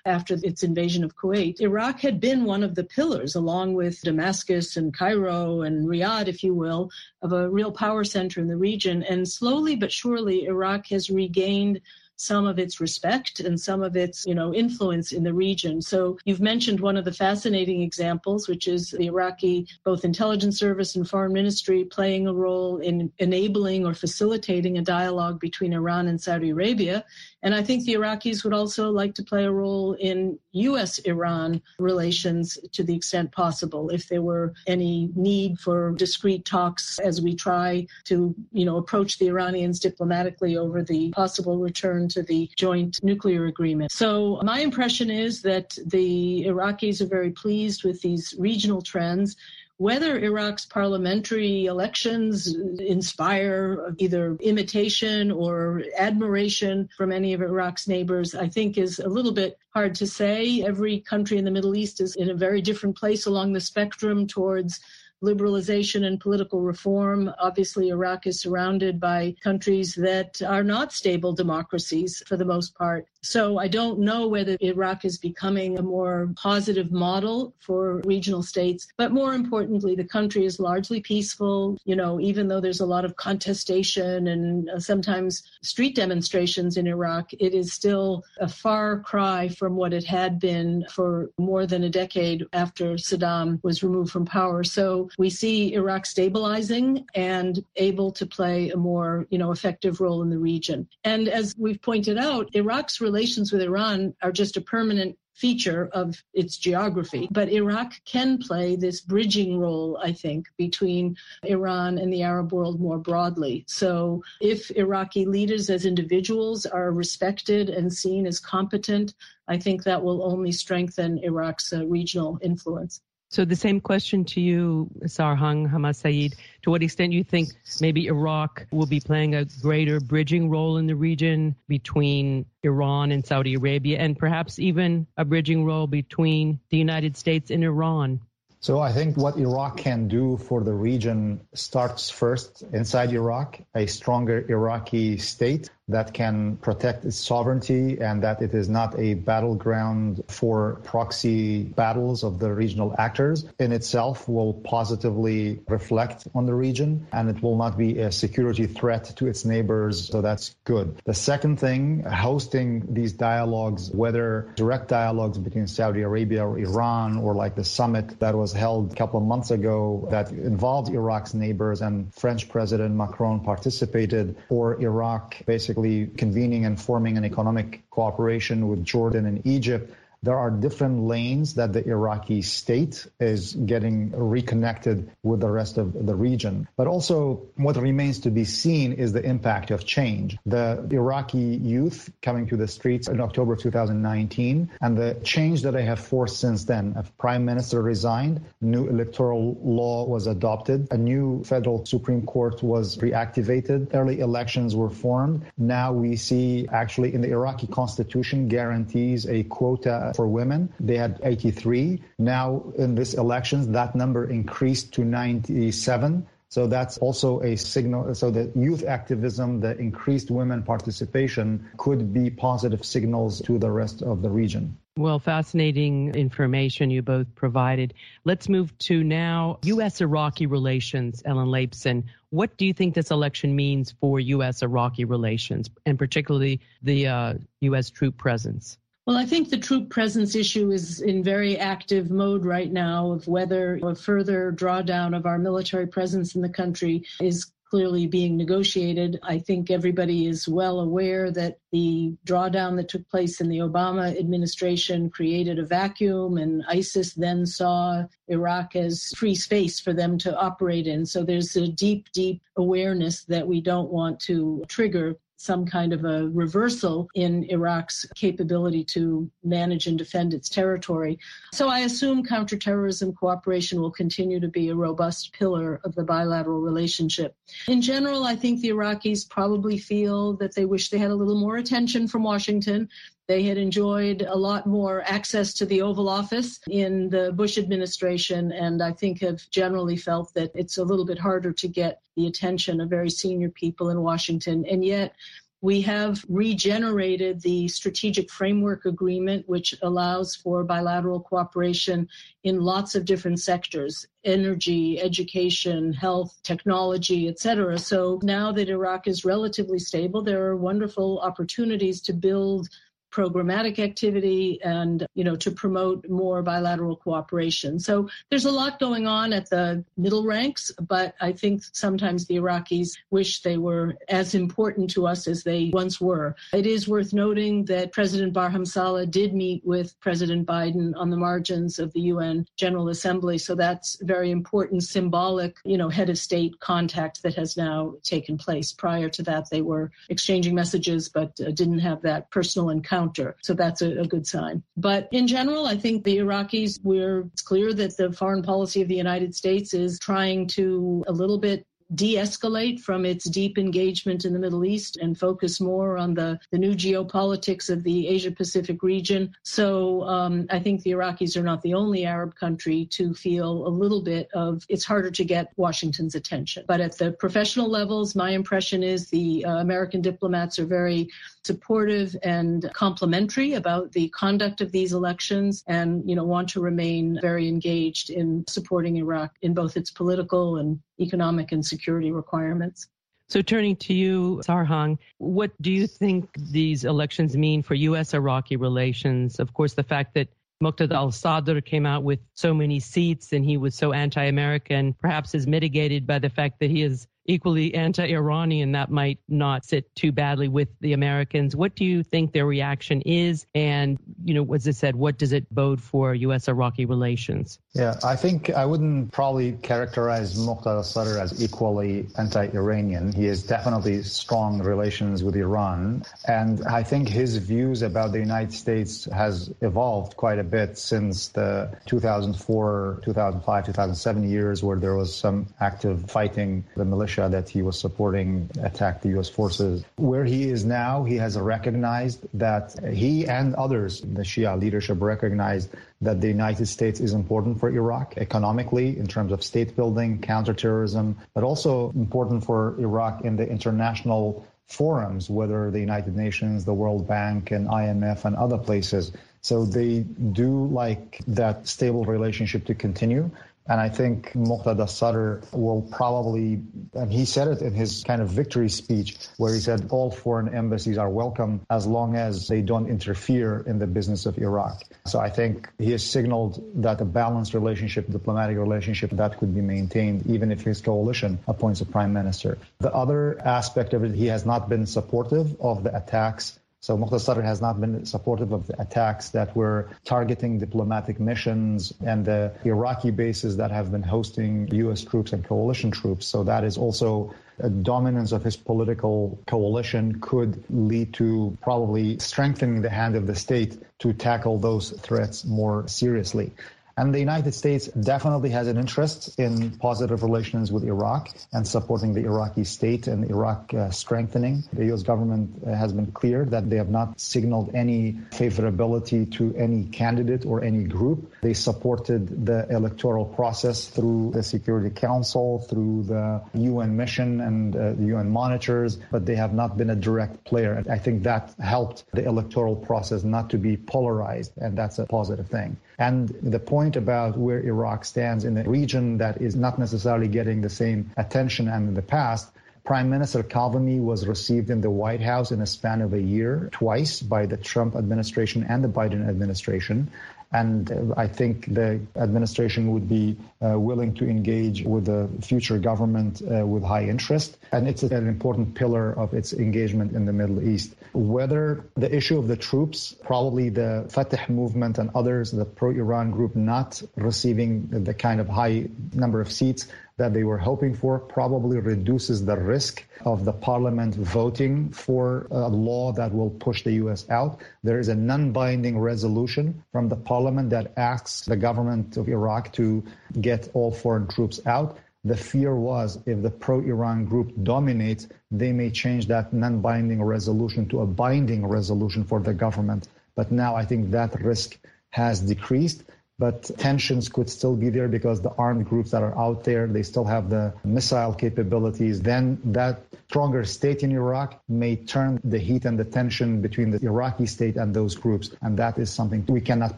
after 0.05 0.37
its 0.43 0.63
invasion 0.63 1.03
of 1.03 1.15
Kuwait. 1.15 1.59
Iraq 1.59 1.99
had 1.99 2.19
been 2.19 2.45
one 2.45 2.63
of 2.63 2.75
the 2.75 2.83
pillars, 2.83 3.35
along 3.35 3.73
with 3.73 4.01
Damascus 4.01 4.77
and 4.77 4.93
Cairo 4.93 5.61
and 5.61 5.87
Riyadh, 5.87 6.27
if 6.27 6.43
you 6.43 6.53
will, 6.53 6.89
of 7.21 7.33
a 7.33 7.49
real 7.49 7.71
power 7.71 8.03
center 8.03 8.39
in 8.39 8.47
the 8.47 8.55
region. 8.55 9.03
And 9.03 9.27
slowly 9.27 9.75
but 9.75 9.91
surely, 9.91 10.45
Iraq 10.45 10.87
has 10.87 11.09
regained 11.09 11.81
some 12.19 12.45
of 12.45 12.59
its 12.59 12.81
respect 12.81 13.39
and 13.39 13.59
some 13.59 13.81
of 13.81 13.95
its, 13.95 14.25
you 14.25 14.35
know, 14.35 14.53
influence 14.53 15.13
in 15.13 15.23
the 15.23 15.33
region. 15.33 15.81
So 15.81 16.17
you've 16.25 16.41
mentioned 16.41 16.81
one 16.81 16.97
of 16.97 17.05
the 17.05 17.13
fascinating 17.13 17.81
examples, 17.81 18.49
which 18.49 18.67
is 18.67 18.91
the 18.91 19.05
Iraqi 19.05 19.65
both 19.85 20.03
intelligence 20.03 20.59
service 20.59 20.97
and 20.97 21.09
foreign 21.09 21.31
ministry 21.31 21.85
playing 21.85 22.27
a 22.27 22.33
role 22.33 22.77
in 22.79 23.09
enabling 23.19 23.85
or 23.85 23.93
facilitating 23.93 24.77
a 24.77 24.81
dialogue 24.81 25.39
between 25.39 25.71
Iran 25.71 26.09
and 26.09 26.19
Saudi 26.19 26.49
Arabia. 26.49 27.05
And 27.41 27.55
I 27.55 27.63
think 27.63 27.85
the 27.85 27.93
Iraqis 27.93 28.43
would 28.43 28.53
also 28.53 28.91
like 28.91 29.15
to 29.15 29.23
play 29.23 29.45
a 29.45 29.51
role 29.51 29.93
in 29.93 30.37
U.S. 30.51 30.99
Iran 30.99 31.61
relations 31.77 32.57
to 32.73 32.83
the 32.83 32.95
extent 32.95 33.31
possible. 33.31 33.89
If 33.91 34.09
there 34.09 34.21
were 34.21 34.53
any 34.67 35.09
need 35.15 35.57
for 35.57 35.91
discreet 35.91 36.43
talks 36.43 36.99
as 36.99 37.21
we 37.21 37.33
try 37.33 37.87
to, 38.05 38.35
you 38.51 38.65
know, 38.65 38.75
approach 38.75 39.19
the 39.19 39.27
Iranians 39.27 39.79
diplomatically 39.79 40.57
over 40.57 40.83
the 40.83 41.11
possible 41.11 41.59
return 41.59 42.08
to 42.09 42.23
the 42.23 42.49
joint 42.55 42.99
nuclear 43.03 43.45
agreement. 43.45 43.91
So 43.91 44.41
my 44.43 44.59
impression 44.59 45.09
is 45.09 45.41
that 45.43 45.77
the 45.85 46.45
Iraqis 46.47 47.01
are 47.01 47.07
very 47.07 47.31
pleased 47.31 47.83
with 47.83 48.01
these 48.01 48.35
regional 48.37 48.81
trends 48.81 49.35
whether 49.79 50.19
Iraq's 50.19 50.65
parliamentary 50.65 51.67
elections 51.67 52.53
inspire 52.79 53.95
either 53.97 54.35
imitation 54.41 55.31
or 55.31 55.83
admiration 55.97 56.89
from 56.97 57.13
any 57.13 57.31
of 57.31 57.41
Iraq's 57.41 57.87
neighbors, 57.87 58.35
I 58.35 58.49
think 58.49 58.77
is 58.77 58.99
a 58.99 59.07
little 59.07 59.31
bit 59.31 59.57
hard 59.69 59.95
to 59.95 60.05
say. 60.05 60.63
Every 60.63 60.99
country 60.99 61.37
in 61.37 61.45
the 61.45 61.51
Middle 61.51 61.77
East 61.77 62.01
is 62.01 62.17
in 62.17 62.29
a 62.29 62.33
very 62.33 62.61
different 62.61 62.97
place 62.97 63.25
along 63.25 63.53
the 63.53 63.61
spectrum 63.61 64.27
towards 64.27 64.81
liberalization 65.23 66.05
and 66.05 66.19
political 66.19 66.61
reform. 66.61 67.31
Obviously, 67.39 67.89
Iraq 67.89 68.27
is 68.27 68.39
surrounded 68.39 68.99
by 68.99 69.35
countries 69.43 69.93
that 69.95 70.41
are 70.41 70.63
not 70.63 70.93
stable 70.93 71.33
democracies 71.33 72.23
for 72.25 72.37
the 72.37 72.45
most 72.45 72.75
part. 72.75 73.07
So 73.21 73.57
I 73.57 73.67
don't 73.67 73.99
know 73.99 74.27
whether 74.27 74.57
Iraq 74.61 75.05
is 75.05 75.17
becoming 75.17 75.77
a 75.77 75.81
more 75.81 76.31
positive 76.35 76.91
model 76.91 77.53
for 77.59 78.01
regional 78.05 78.43
states. 78.43 78.87
But 78.97 79.11
more 79.11 79.33
importantly, 79.33 79.95
the 79.95 80.03
country 80.03 80.45
is 80.45 80.59
largely 80.59 81.01
peaceful. 81.01 81.77
You 81.85 81.95
know, 81.95 82.19
even 82.19 82.47
though 82.47 82.61
there's 82.61 82.79
a 82.79 82.85
lot 82.85 83.05
of 83.05 83.15
contestation 83.17 84.27
and 84.27 84.69
uh, 84.69 84.79
sometimes 84.79 85.43
street 85.61 85.95
demonstrations 85.95 86.77
in 86.77 86.87
Iraq, 86.87 87.33
it 87.33 87.53
is 87.53 87.73
still 87.73 88.23
a 88.39 88.47
far 88.47 88.99
cry 88.99 89.49
from 89.49 89.75
what 89.75 89.93
it 89.93 90.05
had 90.05 90.39
been 90.39 90.85
for 90.89 91.29
more 91.37 91.65
than 91.65 91.83
a 91.83 91.89
decade 91.89 92.45
after 92.53 92.93
Saddam 92.93 93.59
was 93.63 93.83
removed 93.83 94.11
from 94.11 94.25
power. 94.25 94.63
So 94.63 95.09
we 95.17 95.29
see 95.29 95.73
Iraq 95.73 96.05
stabilizing 96.05 97.05
and 97.15 97.63
able 97.75 98.11
to 98.11 98.25
play 98.25 98.69
a 98.69 98.77
more, 98.77 99.27
you 99.29 99.37
know, 99.37 99.51
effective 99.51 99.99
role 99.99 100.21
in 100.21 100.29
the 100.29 100.39
region. 100.39 100.87
And 101.03 101.27
as 101.27 101.55
we've 101.57 101.81
pointed 101.81 102.17
out, 102.17 102.49
Iraq's 102.53 103.01
relations 103.09 103.51
with 103.51 103.61
Iran 103.61 104.13
are 104.21 104.31
just 104.31 104.57
a 104.57 104.61
permanent 104.61 105.17
feature 105.33 105.89
of 105.93 106.21
its 106.33 106.57
geography. 106.57 107.27
But 107.31 107.49
Iraq 107.49 107.93
can 108.05 108.37
play 108.37 108.75
this 108.75 108.99
bridging 109.01 109.57
role, 109.57 109.97
I 110.09 110.11
think, 110.11 110.47
between 110.57 111.15
Iran 111.43 111.97
and 111.97 112.11
the 112.11 112.23
Arab 112.23 112.51
world 112.51 112.79
more 112.79 112.99
broadly. 112.99 113.63
So 113.67 114.21
if 114.41 114.69
Iraqi 114.71 115.25
leaders 115.25 115.69
as 115.69 115.85
individuals 115.85 116.65
are 116.65 116.91
respected 116.91 117.69
and 117.69 117.91
seen 117.91 118.27
as 118.27 118.39
competent, 118.39 119.13
I 119.47 119.57
think 119.57 119.83
that 119.83 120.03
will 120.03 120.21
only 120.31 120.51
strengthen 120.51 121.11
Iraq's 121.19 121.71
uh, 121.73 121.87
regional 121.87 122.37
influence. 122.41 123.01
So 123.31 123.45
the 123.45 123.55
same 123.55 123.79
question 123.79 124.25
to 124.25 124.41
you, 124.41 124.89
Sarhang 125.03 125.69
Hamasaeed. 125.69 126.33
To 126.63 126.71
what 126.71 126.81
extent 126.81 127.13
you 127.13 127.23
think 127.23 127.49
maybe 127.79 128.07
Iraq 128.07 128.65
will 128.71 128.87
be 128.87 128.99
playing 128.99 129.35
a 129.35 129.45
greater 129.61 129.99
bridging 129.99 130.49
role 130.49 130.77
in 130.77 130.87
the 130.87 130.95
region 130.95 131.55
between 131.67 132.45
Iran 132.63 133.11
and 133.11 133.23
Saudi 133.23 133.53
Arabia, 133.53 133.99
and 133.99 134.17
perhaps 134.17 134.57
even 134.57 135.05
a 135.17 135.25
bridging 135.25 135.63
role 135.63 135.85
between 135.85 136.59
the 136.71 136.77
United 136.77 137.15
States 137.15 137.51
and 137.51 137.63
Iran? 137.63 138.19
So 138.61 138.79
I 138.79 138.91
think 138.91 139.15
what 139.15 139.37
Iraq 139.37 139.77
can 139.77 140.07
do 140.07 140.35
for 140.35 140.63
the 140.63 140.73
region 140.73 141.39
starts 141.53 142.09
first 142.09 142.63
inside 142.73 143.13
Iraq, 143.13 143.61
a 143.75 143.85
stronger 143.85 144.43
Iraqi 144.49 145.17
state 145.17 145.69
that 145.89 146.13
can 146.13 146.57
protect 146.57 147.03
its 147.05 147.17
sovereignty 147.17 147.99
and 147.99 148.23
that 148.23 148.41
it 148.41 148.53
is 148.53 148.69
not 148.69 148.97
a 148.97 149.15
battleground 149.15 150.23
for 150.27 150.79
proxy 150.83 151.63
battles 151.63 152.23
of 152.23 152.39
the 152.39 152.51
regional 152.53 152.95
actors 152.97 153.45
in 153.59 153.71
itself 153.71 154.27
will 154.29 154.53
positively 154.53 155.59
reflect 155.67 156.27
on 156.35 156.45
the 156.45 156.53
region 156.53 157.07
and 157.11 157.29
it 157.29 157.41
will 157.41 157.57
not 157.57 157.77
be 157.77 157.99
a 157.99 158.11
security 158.11 158.67
threat 158.67 159.05
to 159.17 159.27
its 159.27 159.45
neighbors. 159.45 160.07
So 160.07 160.21
that's 160.21 160.55
good. 160.63 161.01
The 161.05 161.13
second 161.13 161.59
thing, 161.59 162.03
hosting 162.03 162.93
these 162.93 163.13
dialogues, 163.13 163.89
whether 163.91 164.51
direct 164.55 164.87
dialogues 164.87 165.37
between 165.37 165.67
Saudi 165.67 166.01
Arabia 166.01 166.45
or 166.45 166.59
Iran 166.59 167.17
or 167.17 167.33
like 167.33 167.55
the 167.55 167.63
summit 167.63 168.19
that 168.19 168.35
was 168.35 168.53
held 168.53 168.93
a 168.93 168.95
couple 168.95 169.19
of 169.19 169.25
months 169.25 169.51
ago 169.51 170.07
that 170.11 170.31
involved 170.31 170.93
Iraq's 170.93 171.33
neighbors 171.33 171.81
and 171.81 172.13
French 172.13 172.47
President 172.49 172.93
Macron 172.95 173.39
participated 173.39 174.37
or 174.49 174.79
Iraq 174.81 175.45
basically 175.45 175.78
basically 175.81 176.17
convening 176.17 176.65
and 176.65 176.79
forming 176.79 177.17
an 177.17 177.25
economic 177.25 177.81
cooperation 177.89 178.67
with 178.67 178.83
Jordan 178.83 179.25
and 179.25 179.45
Egypt 179.45 179.93
there 180.21 180.37
are 180.37 180.51
different 180.51 181.03
lanes 181.03 181.53
that 181.55 181.71
the 181.73 181.87
Iraqi 181.87 182.41
state 182.41 183.07
is 183.19 183.53
getting 183.53 184.11
reconnected 184.11 185.09
with 185.23 185.39
the 185.39 185.49
rest 185.49 185.77
of 185.77 186.05
the 186.05 186.15
region. 186.15 186.67
But 186.75 186.87
also, 186.87 187.47
what 187.55 187.77
remains 187.77 188.19
to 188.21 188.31
be 188.31 188.43
seen 188.43 188.93
is 188.93 189.13
the 189.13 189.23
impact 189.23 189.71
of 189.71 189.85
change. 189.85 190.37
The 190.45 190.85
Iraqi 190.91 191.39
youth 191.39 192.11
coming 192.21 192.47
to 192.47 192.57
the 192.57 192.67
streets 192.67 193.07
in 193.07 193.21
October 193.21 193.55
2019, 193.55 194.69
and 194.81 194.97
the 194.97 195.17
change 195.23 195.61
that 195.61 195.71
they 195.71 195.83
have 195.83 195.99
forced 195.99 196.39
since 196.39 196.65
then. 196.65 196.93
A 196.97 197.03
prime 197.17 197.45
minister 197.45 197.81
resigned, 197.81 198.41
new 198.61 198.87
electoral 198.87 199.57
law 199.63 200.05
was 200.05 200.27
adopted, 200.27 200.87
a 200.91 200.97
new 200.97 201.43
federal 201.43 201.85
Supreme 201.85 202.25
Court 202.25 202.61
was 202.61 202.97
reactivated, 202.97 203.93
early 203.93 204.19
elections 204.19 204.75
were 204.75 204.89
formed. 204.89 205.45
Now 205.57 205.93
we 205.93 206.15
see 206.15 206.67
actually 206.71 207.13
in 207.13 207.21
the 207.21 207.29
Iraqi 207.29 207.67
constitution 207.67 208.47
guarantees 208.47 209.25
a 209.27 209.43
quota 209.43 210.08
for 210.15 210.27
women. 210.27 210.73
They 210.79 210.97
had 210.97 211.19
83. 211.23 212.01
Now 212.17 212.63
in 212.77 212.95
this 212.95 213.13
elections, 213.13 213.67
that 213.69 213.95
number 213.95 214.29
increased 214.29 214.93
to 214.93 215.05
97. 215.05 216.27
So 216.49 216.65
that's 216.65 216.97
also 216.97 217.41
a 217.41 217.55
signal. 217.55 218.15
So 218.15 218.31
the 218.31 218.51
youth 218.55 218.83
activism, 218.83 219.59
the 219.59 219.77
increased 219.77 220.31
women 220.31 220.63
participation 220.63 221.69
could 221.77 222.11
be 222.11 222.31
positive 222.31 222.83
signals 222.83 223.39
to 223.41 223.59
the 223.59 223.69
rest 223.69 224.01
of 224.01 224.23
the 224.23 224.31
region. 224.31 224.75
Well, 224.97 225.19
fascinating 225.19 226.13
information 226.15 226.89
you 226.89 227.03
both 227.03 227.33
provided. 227.35 227.93
Let's 228.25 228.49
move 228.49 228.77
to 228.79 229.03
now 229.03 229.59
U.S. 229.63 230.01
Iraqi 230.01 230.47
relations. 230.47 231.21
Ellen 231.23 231.49
Laipson, 231.49 232.03
what 232.31 232.57
do 232.57 232.65
you 232.65 232.73
think 232.73 232.95
this 232.95 233.11
election 233.11 233.55
means 233.55 233.93
for 234.01 234.19
U.S. 234.19 234.63
Iraqi 234.63 235.05
relations, 235.05 235.69
and 235.85 235.97
particularly 235.97 236.59
the 236.81 237.07
uh, 237.07 237.33
U.S. 237.61 237.91
troop 237.91 238.17
presence? 238.17 238.77
Well, 239.09 239.17
I 239.17 239.25
think 239.25 239.49
the 239.49 239.57
troop 239.57 239.89
presence 239.89 240.35
issue 240.35 240.69
is 240.69 241.01
in 241.01 241.23
very 241.23 241.57
active 241.57 242.11
mode 242.11 242.45
right 242.45 242.71
now 242.71 243.09
of 243.09 243.27
whether 243.27 243.79
a 243.81 243.95
further 243.95 244.51
drawdown 244.51 245.17
of 245.17 245.25
our 245.25 245.39
military 245.39 245.87
presence 245.87 246.35
in 246.35 246.43
the 246.43 246.49
country 246.49 247.03
is 247.19 247.51
clearly 247.71 248.05
being 248.05 248.37
negotiated. 248.37 249.19
I 249.23 249.39
think 249.39 249.71
everybody 249.71 250.27
is 250.27 250.47
well 250.47 250.79
aware 250.79 251.31
that 251.31 251.57
the 251.71 252.13
drawdown 252.27 252.75
that 252.75 252.89
took 252.89 253.09
place 253.09 253.41
in 253.41 253.49
the 253.49 253.57
Obama 253.57 254.15
administration 254.15 255.09
created 255.09 255.57
a 255.57 255.65
vacuum, 255.65 256.37
and 256.37 256.63
ISIS 256.67 257.15
then 257.15 257.47
saw 257.47 258.03
Iraq 258.27 258.75
as 258.75 259.11
free 259.17 259.33
space 259.33 259.79
for 259.79 259.91
them 259.91 260.19
to 260.19 260.37
operate 260.37 260.85
in. 260.85 261.03
So 261.03 261.23
there's 261.23 261.55
a 261.55 261.67
deep, 261.67 262.11
deep 262.11 262.43
awareness 262.57 263.23
that 263.23 263.47
we 263.47 263.59
don't 263.59 263.89
want 263.89 264.19
to 264.21 264.63
trigger 264.67 265.15
some 265.39 265.65
kind 265.65 265.93
of 265.93 266.03
a 266.03 266.27
reversal 266.27 267.07
in 267.15 267.45
Iraq's 267.45 268.05
capability 268.13 268.83
to 268.83 269.31
manage 269.41 269.87
and 269.87 269.97
defend 269.97 270.33
its 270.33 270.49
territory. 270.49 271.17
So 271.53 271.69
I 271.69 271.79
assume 271.79 272.25
counterterrorism 272.25 273.13
cooperation 273.13 273.79
will 273.79 273.89
continue 273.89 274.41
to 274.41 274.49
be 274.49 274.67
a 274.67 274.75
robust 274.75 275.31
pillar 275.31 275.79
of 275.85 275.95
the 275.95 276.03
bilateral 276.03 276.59
relationship. 276.59 277.37
In 277.69 277.81
general, 277.81 278.25
I 278.25 278.35
think 278.35 278.59
the 278.59 278.71
Iraqis 278.71 279.29
probably 279.29 279.77
feel 279.77 280.33
that 280.33 280.55
they 280.55 280.65
wish 280.65 280.89
they 280.89 280.97
had 280.97 281.11
a 281.11 281.15
little 281.15 281.39
more 281.39 281.55
attention 281.55 282.09
from 282.09 282.23
Washington. 282.23 282.89
They 283.29 283.43
had 283.43 283.59
enjoyed 283.59 284.23
a 284.23 284.35
lot 284.35 284.65
more 284.65 285.03
access 285.05 285.53
to 285.53 285.65
the 285.67 285.83
Oval 285.83 286.09
Office 286.09 286.59
in 286.67 287.11
the 287.11 287.31
Bush 287.31 287.59
administration, 287.59 288.51
and 288.51 288.81
I 288.81 288.91
think 288.91 289.21
have 289.21 289.47
generally 289.51 289.97
felt 289.97 290.33
that 290.33 290.49
it's 290.55 290.79
a 290.79 290.83
little 290.83 291.05
bit 291.05 291.19
harder 291.19 291.53
to 291.53 291.67
get 291.67 292.01
the 292.15 292.25
attention 292.25 292.81
of 292.81 292.89
very 292.89 293.11
senior 293.11 293.49
people 293.49 293.91
in 293.91 294.01
Washington. 294.01 294.65
And 294.65 294.83
yet, 294.83 295.13
we 295.61 295.79
have 295.81 296.25
regenerated 296.27 297.41
the 297.41 297.67
strategic 297.67 298.31
framework 298.31 298.85
agreement, 298.85 299.47
which 299.47 299.75
allows 299.83 300.35
for 300.35 300.63
bilateral 300.63 301.19
cooperation 301.19 302.07
in 302.43 302.61
lots 302.61 302.95
of 302.95 303.05
different 303.05 303.39
sectors 303.39 304.07
energy, 304.23 304.99
education, 304.99 305.93
health, 305.93 306.35
technology, 306.41 307.27
etc. 307.27 307.77
So 307.77 308.19
now 308.23 308.51
that 308.53 308.69
Iraq 308.69 309.07
is 309.07 309.23
relatively 309.23 309.77
stable, 309.77 310.23
there 310.23 310.45
are 310.45 310.57
wonderful 310.57 311.19
opportunities 311.19 312.01
to 312.01 312.13
build 312.13 312.67
programmatic 313.11 313.79
activity 313.79 314.59
and 314.63 315.05
you 315.15 315.23
know 315.23 315.35
to 315.35 315.51
promote 315.51 316.07
more 316.09 316.41
bilateral 316.41 316.95
cooperation. 316.95 317.79
So 317.79 318.09
there's 318.29 318.45
a 318.45 318.51
lot 318.51 318.79
going 318.79 319.07
on 319.07 319.33
at 319.33 319.49
the 319.49 319.83
middle 319.97 320.25
ranks 320.25 320.71
but 320.87 321.15
i 321.21 321.31
think 321.31 321.63
sometimes 321.73 322.25
the 322.25 322.35
iraqis 322.35 322.89
wish 323.09 323.41
they 323.41 323.57
were 323.57 323.95
as 324.07 324.35
important 324.35 324.89
to 324.91 325.07
us 325.07 325.27
as 325.27 325.43
they 325.43 325.69
once 325.73 325.99
were. 325.99 326.35
It 326.53 326.65
is 326.65 326.87
worth 326.87 327.13
noting 327.13 327.65
that 327.65 327.91
president 327.91 328.33
barham 328.33 328.65
saleh 328.65 329.09
did 329.09 329.33
meet 329.33 329.65
with 329.65 329.99
president 329.99 330.47
biden 330.47 330.93
on 330.95 331.09
the 331.09 331.17
margins 331.17 331.79
of 331.79 331.91
the 331.93 332.01
un 332.01 332.45
general 332.57 332.89
assembly 332.89 333.37
so 333.37 333.55
that's 333.55 333.97
very 334.01 334.31
important 334.31 334.83
symbolic 334.83 335.57
you 335.65 335.77
know 335.77 335.89
head 335.89 336.09
of 336.09 336.17
state 336.17 336.59
contact 336.59 337.23
that 337.23 337.35
has 337.35 337.57
now 337.57 337.93
taken 338.03 338.37
place. 338.37 338.71
Prior 338.71 339.09
to 339.09 339.23
that 339.23 339.49
they 339.49 339.61
were 339.61 339.91
exchanging 340.09 340.55
messages 340.55 341.09
but 341.09 341.39
uh, 341.41 341.51
didn't 341.51 341.79
have 341.79 342.01
that 342.01 342.29
personal 342.31 342.69
encounter 342.69 342.98
counter. 342.99 343.35
So 343.41 343.53
that's 343.53 343.81
a, 343.81 344.01
a 344.01 344.07
good 344.07 344.25
sign. 344.27 344.63
But 344.77 345.07
in 345.11 345.27
general, 345.27 345.65
I 345.65 345.77
think 345.77 346.03
the 346.03 346.17
Iraqis, 346.17 346.79
we're, 346.83 347.21
it's 347.33 347.41
clear 347.41 347.73
that 347.73 347.97
the 347.97 348.11
foreign 348.11 348.43
policy 348.43 348.81
of 348.81 348.87
the 348.87 348.95
United 348.95 349.33
States 349.35 349.73
is 349.73 349.99
trying 349.99 350.47
to 350.47 351.03
a 351.07 351.11
little 351.11 351.37
bit 351.37 351.65
de 351.95 352.15
escalate 352.15 352.79
from 352.79 353.05
its 353.05 353.25
deep 353.25 353.57
engagement 353.57 354.25
in 354.25 354.33
the 354.33 354.39
Middle 354.39 354.63
East 354.63 354.97
and 354.97 355.17
focus 355.17 355.59
more 355.59 355.97
on 355.97 356.13
the, 356.13 356.39
the 356.51 356.57
new 356.57 356.73
geopolitics 356.73 357.69
of 357.69 357.83
the 357.83 358.07
Asia 358.07 358.31
Pacific 358.31 358.83
region. 358.83 359.35
So 359.43 360.03
um, 360.03 360.45
I 360.49 360.59
think 360.59 360.83
the 360.83 360.91
Iraqis 360.91 361.35
are 361.35 361.43
not 361.43 361.61
the 361.61 361.73
only 361.73 362.05
Arab 362.05 362.35
country 362.35 362.85
to 362.91 363.13
feel 363.13 363.67
a 363.67 363.69
little 363.69 364.01
bit 364.01 364.29
of 364.33 364.63
it's 364.69 364.85
harder 364.85 365.11
to 365.11 365.25
get 365.25 365.51
Washington's 365.57 366.15
attention. 366.15 366.65
But 366.67 366.81
at 366.81 366.97
the 366.97 367.11
professional 367.13 367.69
levels, 367.69 368.15
my 368.15 368.31
impression 368.31 368.83
is 368.83 369.09
the 369.09 369.45
uh, 369.45 369.57
American 369.57 370.01
diplomats 370.01 370.59
are 370.59 370.65
very 370.65 371.09
supportive 371.43 372.15
and 372.23 372.69
complimentary 372.73 373.53
about 373.53 373.91
the 373.93 374.09
conduct 374.09 374.61
of 374.61 374.71
these 374.71 374.93
elections 374.93 375.63
and 375.67 376.07
you 376.07 376.15
know 376.15 376.23
want 376.23 376.49
to 376.49 376.61
remain 376.61 377.17
very 377.21 377.47
engaged 377.47 378.09
in 378.09 378.43
supporting 378.47 378.97
Iraq 378.97 379.31
in 379.41 379.53
both 379.53 379.77
its 379.77 379.89
political 379.89 380.57
and 380.57 380.79
economic 380.99 381.51
and 381.51 381.65
security 381.65 382.11
requirements. 382.11 382.87
So, 383.27 383.43
turning 383.43 383.75
to 383.77 383.93
you, 383.93 384.41
Sarhang, 384.43 384.97
what 385.19 385.51
do 385.61 385.71
you 385.71 385.85
think 385.85 386.29
these 386.51 386.83
elections 386.83 387.37
mean 387.37 387.61
for 387.61 387.75
U.S. 387.75 388.15
Iraqi 388.15 388.55
relations? 388.55 389.39
Of 389.39 389.53
course, 389.53 389.75
the 389.75 389.83
fact 389.83 390.15
that 390.15 390.29
Muqtada 390.63 390.93
al 390.93 391.11
Sadr 391.11 391.61
came 391.61 391.85
out 391.85 392.03
with 392.03 392.19
so 392.33 392.53
many 392.53 392.79
seats 392.79 393.31
and 393.31 393.45
he 393.45 393.55
was 393.55 393.75
so 393.75 393.93
anti 393.93 394.25
American, 394.25 394.93
perhaps 394.93 395.35
is 395.35 395.45
mitigated 395.45 396.07
by 396.07 396.17
the 396.17 396.29
fact 396.29 396.59
that 396.59 396.71
he 396.71 396.81
is 396.81 397.07
equally 397.29 397.73
anti-Iranian, 397.75 398.71
that 398.71 398.89
might 398.89 399.19
not 399.29 399.63
sit 399.63 399.93
too 399.95 400.11
badly 400.11 400.47
with 400.47 400.67
the 400.81 400.93
Americans. 400.93 401.55
What 401.55 401.75
do 401.75 401.85
you 401.85 402.03
think 402.03 402.33
their 402.33 402.45
reaction 402.47 403.01
is? 403.01 403.45
And, 403.53 403.99
you 404.25 404.33
know, 404.33 404.53
as 404.53 404.67
I 404.67 404.71
said, 404.71 404.95
what 404.95 405.17
does 405.17 405.31
it 405.31 405.53
bode 405.53 405.81
for 405.81 406.15
U.S.-Iraqi 406.15 406.89
relations? 406.89 407.59
Yeah, 407.73 407.99
I 408.03 408.15
think 408.15 408.49
I 408.49 408.65
wouldn't 408.65 409.11
probably 409.11 409.53
characterize 409.61 410.37
Muqtada 410.37 410.83
Sadr 410.83 411.19
as 411.19 411.43
equally 411.43 412.07
anti-Iranian. 412.17 413.13
He 413.13 413.25
has 413.25 413.43
definitely 413.43 414.01
strong 414.01 414.59
relations 414.63 415.23
with 415.23 415.35
Iran. 415.35 416.03
And 416.27 416.65
I 416.65 416.81
think 416.81 417.07
his 417.07 417.37
views 417.37 417.83
about 417.83 418.11
the 418.11 418.19
United 418.19 418.53
States 418.53 419.05
has 419.13 419.53
evolved 419.61 420.17
quite 420.17 420.39
a 420.39 420.43
bit 420.43 420.77
since 420.77 421.27
the 421.27 421.69
2004, 421.85 423.01
2005, 423.03 423.65
2007 423.65 424.29
years 424.29 424.63
where 424.63 424.79
there 424.79 424.95
was 424.95 425.15
some 425.15 425.45
active 425.59 426.09
fighting 426.09 426.63
the 426.75 426.85
militia 426.85 427.18
militia 427.19 427.43
that 427.43 427.49
he 427.49 427.61
was 427.61 427.79
supporting 427.79 428.49
attacked 428.61 429.01
the 429.03 429.09
U.S. 429.09 429.29
forces. 429.29 429.83
Where 429.97 430.25
he 430.25 430.49
is 430.49 430.65
now, 430.65 431.03
he 431.03 431.15
has 431.17 431.37
recognized 431.37 432.25
that 432.33 432.75
he 432.93 433.27
and 433.27 433.55
others, 433.55 434.01
the 434.01 434.23
Shia 434.23 434.59
leadership, 434.59 435.01
recognized 435.01 435.69
that 436.01 436.21
the 436.21 436.27
United 436.27 436.67
States 436.67 436.99
is 436.99 437.13
important 437.13 437.59
for 437.59 437.69
Iraq 437.69 438.17
economically 438.17 438.97
in 438.97 439.07
terms 439.07 439.31
of 439.31 439.43
state 439.43 439.75
building, 439.75 440.21
counterterrorism, 440.21 441.17
but 441.33 441.43
also 441.43 441.91
important 441.91 442.43
for 442.43 442.75
Iraq 442.79 443.21
in 443.25 443.35
the 443.35 443.47
international 443.47 444.45
forums, 444.67 445.29
whether 445.29 445.71
the 445.71 445.79
United 445.79 446.15
Nations, 446.15 446.63
the 446.63 446.73
World 446.73 447.07
Bank, 447.07 447.51
and 447.51 447.67
IMF, 447.67 448.25
and 448.25 448.35
other 448.35 448.57
places. 448.57 449.11
So 449.41 449.65
they 449.65 449.99
do 449.99 450.65
like 450.67 451.19
that 451.27 451.67
stable 451.67 452.05
relationship 452.05 452.65
to 452.65 452.75
continue. 452.75 453.31
And 453.69 453.79
I 453.79 453.87
think 453.87 454.33
Muqtada 454.33 454.89
Sadr 454.89 455.41
will 455.51 455.83
probably, 455.91 456.59
and 456.95 457.13
he 457.13 457.23
said 457.23 457.47
it 457.47 457.61
in 457.61 457.75
his 457.75 458.03
kind 458.03 458.19
of 458.19 458.27
victory 458.29 458.67
speech, 458.67 459.17
where 459.37 459.53
he 459.53 459.59
said 459.59 459.89
all 459.91 460.09
foreign 460.09 460.49
embassies 460.55 460.97
are 460.97 461.09
welcome 461.09 461.61
as 461.69 461.85
long 461.85 462.15
as 462.15 462.47
they 462.47 462.63
don't 462.63 462.87
interfere 462.87 463.63
in 463.67 463.77
the 463.77 463.85
business 463.85 464.25
of 464.25 464.39
Iraq. 464.39 464.81
So 465.05 465.19
I 465.19 465.29
think 465.29 465.69
he 465.77 465.91
has 465.91 466.03
signaled 466.03 466.63
that 466.81 466.99
a 466.99 467.05
balanced 467.05 467.53
relationship, 467.53 468.09
diplomatic 468.09 468.57
relationship, 468.57 469.11
that 469.11 469.37
could 469.37 469.53
be 469.53 469.61
maintained 469.61 470.25
even 470.25 470.51
if 470.51 470.61
his 470.61 470.81
coalition 470.81 471.37
appoints 471.47 471.79
a 471.81 471.85
prime 471.85 472.11
minister. 472.11 472.57
The 472.79 472.91
other 472.91 473.39
aspect 473.45 473.93
of 473.93 474.03
it, 474.03 474.15
he 474.15 474.25
has 474.27 474.47
not 474.47 474.67
been 474.67 474.87
supportive 474.87 475.55
of 475.61 475.83
the 475.83 475.95
attacks 475.95 476.57
so 476.81 476.97
Muqtada 476.97 477.43
has 477.43 477.59
not 477.61 477.81
been 477.81 478.05
supportive 478.05 478.53
of 478.53 478.67
the 478.67 478.81
attacks 478.81 479.29
that 479.29 479.53
were 479.55 479.89
targeting 480.05 480.59
diplomatic 480.59 481.19
missions 481.19 481.93
and 482.05 482.23
the 482.23 482.53
Iraqi 482.63 483.11
bases 483.11 483.57
that 483.57 483.69
have 483.69 483.91
been 483.91 484.03
hosting 484.03 484.69
U.S. 484.73 485.03
troops 485.03 485.33
and 485.33 485.43
coalition 485.43 485.91
troops. 485.91 486.25
So 486.25 486.43
that 486.45 486.63
is 486.63 486.77
also 486.77 487.33
a 487.59 487.69
dominance 487.69 488.31
of 488.31 488.43
his 488.45 488.55
political 488.55 489.37
coalition 489.45 490.21
could 490.21 490.63
lead 490.69 491.13
to 491.15 491.57
probably 491.61 492.17
strengthening 492.19 492.81
the 492.81 492.89
hand 492.89 493.17
of 493.17 493.27
the 493.27 493.35
state 493.35 493.77
to 493.99 494.13
tackle 494.13 494.57
those 494.57 494.91
threats 494.91 495.43
more 495.43 495.85
seriously. 495.89 496.53
And 496.99 497.15
the 497.15 497.19
United 497.19 497.53
States 497.53 497.87
definitely 497.87 498.49
has 498.49 498.67
an 498.67 498.77
interest 498.77 499.39
in 499.39 499.71
positive 499.77 500.21
relations 500.21 500.69
with 500.69 500.83
Iraq 500.83 501.29
and 501.53 501.65
supporting 501.65 502.13
the 502.13 502.25
Iraqi 502.25 502.65
state 502.65 503.07
and 503.07 503.23
Iraq 503.31 503.73
uh, 503.73 503.89
strengthening. 503.89 504.65
The 504.73 504.87
U.S. 504.87 505.03
government 505.03 505.63
uh, 505.65 505.75
has 505.75 505.93
been 505.93 506.11
clear 506.11 506.43
that 506.43 506.69
they 506.69 506.75
have 506.75 506.89
not 506.89 507.17
signaled 507.17 507.73
any 507.73 508.19
favorability 508.31 509.31
to 509.37 509.55
any 509.55 509.85
candidate 509.85 510.45
or 510.45 510.61
any 510.61 510.83
group. 510.83 511.33
They 511.41 511.53
supported 511.53 512.45
the 512.45 512.67
electoral 512.69 513.23
process 513.23 513.87
through 513.87 514.31
the 514.33 514.43
Security 514.43 514.89
Council, 514.89 515.59
through 515.69 516.03
the 516.03 516.41
UN 516.55 516.97
mission 516.97 517.39
and 517.39 517.77
uh, 517.77 517.93
the 517.93 518.07
UN 518.07 518.29
monitors, 518.29 518.97
but 519.09 519.25
they 519.25 519.37
have 519.37 519.53
not 519.53 519.77
been 519.77 519.91
a 519.91 519.95
direct 519.95 520.43
player. 520.43 520.73
And 520.73 520.89
I 520.89 520.97
think 520.97 521.23
that 521.23 521.53
helped 521.61 522.03
the 522.11 522.25
electoral 522.25 522.75
process 522.75 523.23
not 523.23 523.51
to 523.51 523.57
be 523.57 523.77
polarized, 523.77 524.51
and 524.57 524.77
that's 524.77 524.99
a 524.99 525.05
positive 525.05 525.47
thing. 525.47 525.77
And 525.99 526.29
the 526.41 526.59
point 526.59 526.95
about 526.95 527.37
where 527.37 527.59
Iraq 527.59 528.05
stands 528.05 528.45
in 528.45 528.57
a 528.57 528.63
region 528.63 529.17
that 529.17 529.41
is 529.41 529.55
not 529.55 529.77
necessarily 529.77 530.29
getting 530.29 530.61
the 530.61 530.69
same 530.69 531.11
attention 531.17 531.67
and 531.67 531.89
in 531.89 531.93
the 531.93 532.01
past, 532.01 532.49
Prime 532.85 533.09
Minister 533.09 533.43
Kadhimi 533.43 534.01
was 534.01 534.25
received 534.25 534.69
in 534.69 534.79
the 534.79 534.89
White 534.89 535.21
House 535.21 535.51
in 535.51 535.61
a 535.61 535.67
span 535.67 536.01
of 536.01 536.13
a 536.13 536.21
year 536.21 536.69
twice 536.71 537.21
by 537.21 537.45
the 537.45 537.57
Trump 537.57 537.95
administration 537.95 538.65
and 538.67 538.81
the 538.81 538.87
Biden 538.87 539.27
administration. 539.27 540.09
And 540.51 541.13
I 541.15 541.27
think 541.27 541.73
the 541.73 541.99
administration 542.15 542.91
would 542.91 543.07
be 543.07 543.37
uh, 543.63 543.79
willing 543.79 544.15
to 544.15 544.27
engage 544.27 544.83
with 544.83 545.05
the 545.05 545.29
future 545.41 545.77
government 545.77 546.41
uh, 546.41 546.65
with 546.65 546.83
high 546.83 547.03
interest. 547.03 547.57
And 547.71 547.87
it's 547.87 548.01
an 548.01 548.27
important 548.27 548.73
pillar 548.73 549.13
of 549.13 549.33
its 549.33 549.53
engagement 549.53 550.13
in 550.13 550.25
the 550.25 550.33
Middle 550.33 550.67
East. 550.67 550.95
Whether 551.13 551.85
the 551.95 552.13
issue 552.13 552.39
of 552.39 552.47
the 552.47 552.57
troops, 552.57 553.15
probably 553.23 553.69
the 553.69 554.07
Fatah 554.09 554.39
movement 554.49 554.97
and 554.97 555.11
others, 555.13 555.51
the 555.51 555.65
pro 555.65 555.91
Iran 555.91 556.31
group 556.31 556.55
not 556.55 557.01
receiving 557.15 557.87
the 557.87 558.13
kind 558.13 558.39
of 558.39 558.47
high 558.47 558.87
number 559.13 559.41
of 559.41 559.51
seats 559.51 559.87
that 560.19 560.33
they 560.33 560.43
were 560.43 560.57
hoping 560.57 560.93
for 560.93 561.17
probably 561.17 561.79
reduces 561.79 562.45
the 562.45 562.55
risk 562.55 563.05
of 563.25 563.45
the 563.45 563.53
parliament 563.53 564.13
voting 564.15 564.89
for 564.91 565.47
a 565.49 565.67
law 565.67 566.11
that 566.11 566.31
will 566.31 566.51
push 566.51 566.83
the 566.83 566.91
U.S. 567.03 567.25
out. 567.29 567.61
There 567.83 567.99
is 567.99 568.09
a 568.09 568.15
non-binding 568.15 568.99
resolution 568.99 569.83
from 569.91 570.09
the 570.09 570.17
parliament 570.17 570.69
that 570.69 570.91
asks 570.97 571.45
the 571.45 571.55
government 571.55 572.17
of 572.17 572.27
Iraq 572.27 572.71
to 572.73 573.03
get 573.39 573.69
all 573.73 573.91
foreign 573.91 574.27
troops 574.27 574.59
out. 574.65 574.97
The 575.23 575.37
fear 575.37 575.75
was 575.75 576.19
if 576.25 576.41
the 576.41 576.51
pro-Iran 576.51 577.25
group 577.25 577.51
dominates, 577.63 578.27
they 578.51 578.73
may 578.73 578.89
change 578.91 579.27
that 579.27 579.53
non-binding 579.53 580.21
resolution 580.21 580.87
to 580.89 581.01
a 581.01 581.07
binding 581.07 581.65
resolution 581.65 582.23
for 582.23 582.39
the 582.41 582.53
government. 582.53 583.07
But 583.35 583.51
now 583.51 583.73
I 583.73 583.85
think 583.85 584.11
that 584.11 584.41
risk 584.41 584.77
has 585.11 585.39
decreased 585.39 586.03
but 586.39 586.71
tensions 586.77 587.27
could 587.27 587.49
still 587.49 587.75
be 587.75 587.89
there 587.89 588.07
because 588.07 588.41
the 588.41 588.51
armed 588.51 588.87
groups 588.87 589.11
that 589.11 589.21
are 589.21 589.37
out 589.37 589.65
there, 589.65 589.85
they 589.87 590.03
still 590.03 590.23
have 590.23 590.49
the 590.49 590.73
missile 590.85 591.33
capabilities. 591.33 592.21
Then 592.21 592.59
that 592.63 593.01
stronger 593.27 593.65
state 593.65 594.01
in 594.03 594.11
Iraq 594.11 594.59
may 594.69 594.95
turn 594.95 595.39
the 595.43 595.59
heat 595.59 595.83
and 595.83 595.99
the 595.99 596.05
tension 596.05 596.61
between 596.61 596.91
the 596.91 596.99
Iraqi 597.05 597.45
state 597.45 597.75
and 597.75 597.93
those 597.93 598.15
groups. 598.15 598.51
And 598.61 598.79
that 598.79 598.97
is 598.97 599.09
something 599.11 599.45
we 599.47 599.61
cannot 599.61 599.97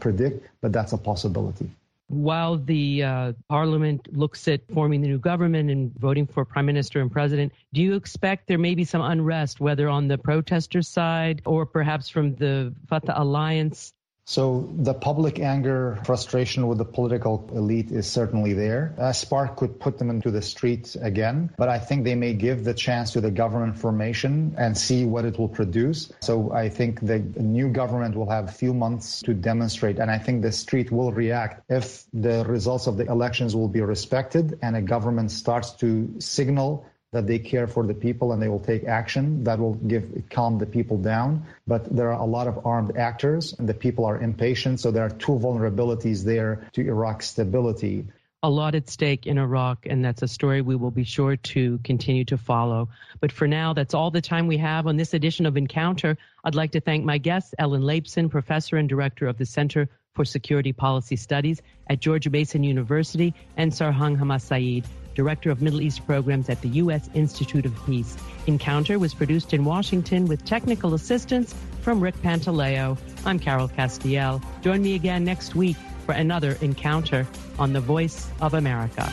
predict, 0.00 0.44
but 0.60 0.72
that's 0.72 0.92
a 0.92 0.98
possibility. 0.98 1.70
While 2.08 2.58
the 2.58 3.04
uh, 3.04 3.32
parliament 3.48 4.14
looks 4.14 4.46
at 4.48 4.60
forming 4.74 5.00
the 5.00 5.08
new 5.08 5.18
government 5.18 5.70
and 5.70 5.94
voting 5.98 6.26
for 6.26 6.44
prime 6.44 6.66
minister 6.66 7.00
and 7.00 7.10
president, 7.10 7.52
do 7.72 7.80
you 7.80 7.94
expect 7.94 8.48
there 8.48 8.58
may 8.58 8.74
be 8.74 8.84
some 8.84 9.00
unrest, 9.00 9.60
whether 9.60 9.88
on 9.88 10.08
the 10.08 10.18
protester 10.18 10.82
side 10.82 11.40
or 11.46 11.64
perhaps 11.64 12.10
from 12.10 12.34
the 12.34 12.74
Fatah 12.88 13.18
alliance 13.18 13.94
so 14.24 14.70
the 14.76 14.94
public 14.94 15.40
anger, 15.40 15.98
frustration 16.04 16.68
with 16.68 16.78
the 16.78 16.84
political 16.84 17.48
elite 17.52 17.90
is 17.90 18.06
certainly 18.06 18.52
there. 18.52 18.94
A 18.96 19.12
spark 19.12 19.56
could 19.56 19.80
put 19.80 19.98
them 19.98 20.10
into 20.10 20.30
the 20.30 20.42
streets 20.42 20.94
again, 20.94 21.50
but 21.58 21.68
I 21.68 21.78
think 21.78 22.04
they 22.04 22.14
may 22.14 22.32
give 22.32 22.62
the 22.62 22.74
chance 22.74 23.10
to 23.12 23.20
the 23.20 23.30
government 23.30 23.78
formation 23.78 24.54
and 24.56 24.78
see 24.78 25.04
what 25.04 25.24
it 25.24 25.38
will 25.38 25.48
produce. 25.48 26.12
So 26.20 26.52
I 26.52 26.68
think 26.68 27.00
the 27.00 27.18
new 27.18 27.68
government 27.68 28.14
will 28.14 28.30
have 28.30 28.48
a 28.48 28.52
few 28.52 28.72
months 28.72 29.22
to 29.22 29.34
demonstrate, 29.34 29.98
and 29.98 30.10
I 30.10 30.18
think 30.18 30.42
the 30.42 30.52
street 30.52 30.92
will 30.92 31.12
react 31.12 31.68
if 31.68 32.04
the 32.12 32.44
results 32.44 32.86
of 32.86 32.96
the 32.96 33.06
elections 33.06 33.56
will 33.56 33.68
be 33.68 33.80
respected 33.80 34.58
and 34.62 34.76
a 34.76 34.82
government 34.82 35.32
starts 35.32 35.72
to 35.72 36.14
signal 36.20 36.86
that 37.12 37.26
they 37.26 37.38
care 37.38 37.66
for 37.66 37.86
the 37.86 37.94
people 37.94 38.32
and 38.32 38.42
they 38.42 38.48
will 38.48 38.60
take 38.60 38.84
action 38.84 39.44
that 39.44 39.58
will 39.58 39.74
give 39.74 40.04
calm 40.30 40.58
the 40.58 40.66
people 40.66 40.96
down 40.96 41.44
but 41.66 41.94
there 41.94 42.12
are 42.12 42.20
a 42.20 42.26
lot 42.26 42.48
of 42.48 42.66
armed 42.66 42.96
actors 42.96 43.54
and 43.58 43.68
the 43.68 43.74
people 43.74 44.04
are 44.04 44.20
impatient 44.20 44.80
so 44.80 44.90
there 44.90 45.04
are 45.04 45.10
two 45.10 45.32
vulnerabilities 45.32 46.24
there 46.24 46.66
to 46.72 46.82
iraq's 46.82 47.26
stability 47.28 48.04
a 48.44 48.50
lot 48.50 48.74
at 48.74 48.90
stake 48.90 49.28
in 49.28 49.38
Iraq, 49.38 49.86
and 49.86 50.04
that's 50.04 50.22
a 50.22 50.26
story 50.26 50.62
we 50.62 50.74
will 50.74 50.90
be 50.90 51.04
sure 51.04 51.36
to 51.36 51.78
continue 51.84 52.24
to 52.24 52.36
follow. 52.36 52.88
But 53.20 53.30
for 53.30 53.46
now, 53.46 53.72
that's 53.72 53.94
all 53.94 54.10
the 54.10 54.20
time 54.20 54.48
we 54.48 54.56
have 54.56 54.88
on 54.88 54.96
this 54.96 55.14
edition 55.14 55.46
of 55.46 55.56
Encounter. 55.56 56.18
I'd 56.42 56.56
like 56.56 56.72
to 56.72 56.80
thank 56.80 57.04
my 57.04 57.18
guests, 57.18 57.54
Ellen 57.56 57.82
Laipson, 57.82 58.28
professor 58.28 58.76
and 58.76 58.88
director 58.88 59.28
of 59.28 59.38
the 59.38 59.46
Center 59.46 59.88
for 60.14 60.24
Security 60.24 60.72
Policy 60.72 61.14
Studies 61.14 61.62
at 61.88 62.00
George 62.00 62.28
Mason 62.28 62.64
University, 62.64 63.32
and 63.56 63.70
Sarhang 63.70 64.18
Hamasaeed, 64.18 64.86
director 65.14 65.50
of 65.50 65.62
Middle 65.62 65.80
East 65.80 66.06
programs 66.06 66.48
at 66.48 66.60
the 66.62 66.68
U.S. 66.68 67.08
Institute 67.14 67.66
of 67.66 67.86
Peace. 67.86 68.16
Encounter 68.46 68.98
was 68.98 69.14
produced 69.14 69.52
in 69.52 69.64
Washington 69.64 70.26
with 70.26 70.44
technical 70.44 70.94
assistance 70.94 71.54
from 71.80 72.00
Rick 72.00 72.16
Pantaleo. 72.22 72.96
I'm 73.24 73.38
Carol 73.38 73.68
Castiel. 73.68 74.42
Join 74.62 74.82
me 74.82 74.94
again 74.94 75.24
next 75.24 75.54
week 75.54 75.76
for 76.06 76.12
another 76.12 76.56
encounter 76.60 77.26
on 77.58 77.72
the 77.72 77.80
Voice 77.80 78.28
of 78.40 78.54
America. 78.54 79.10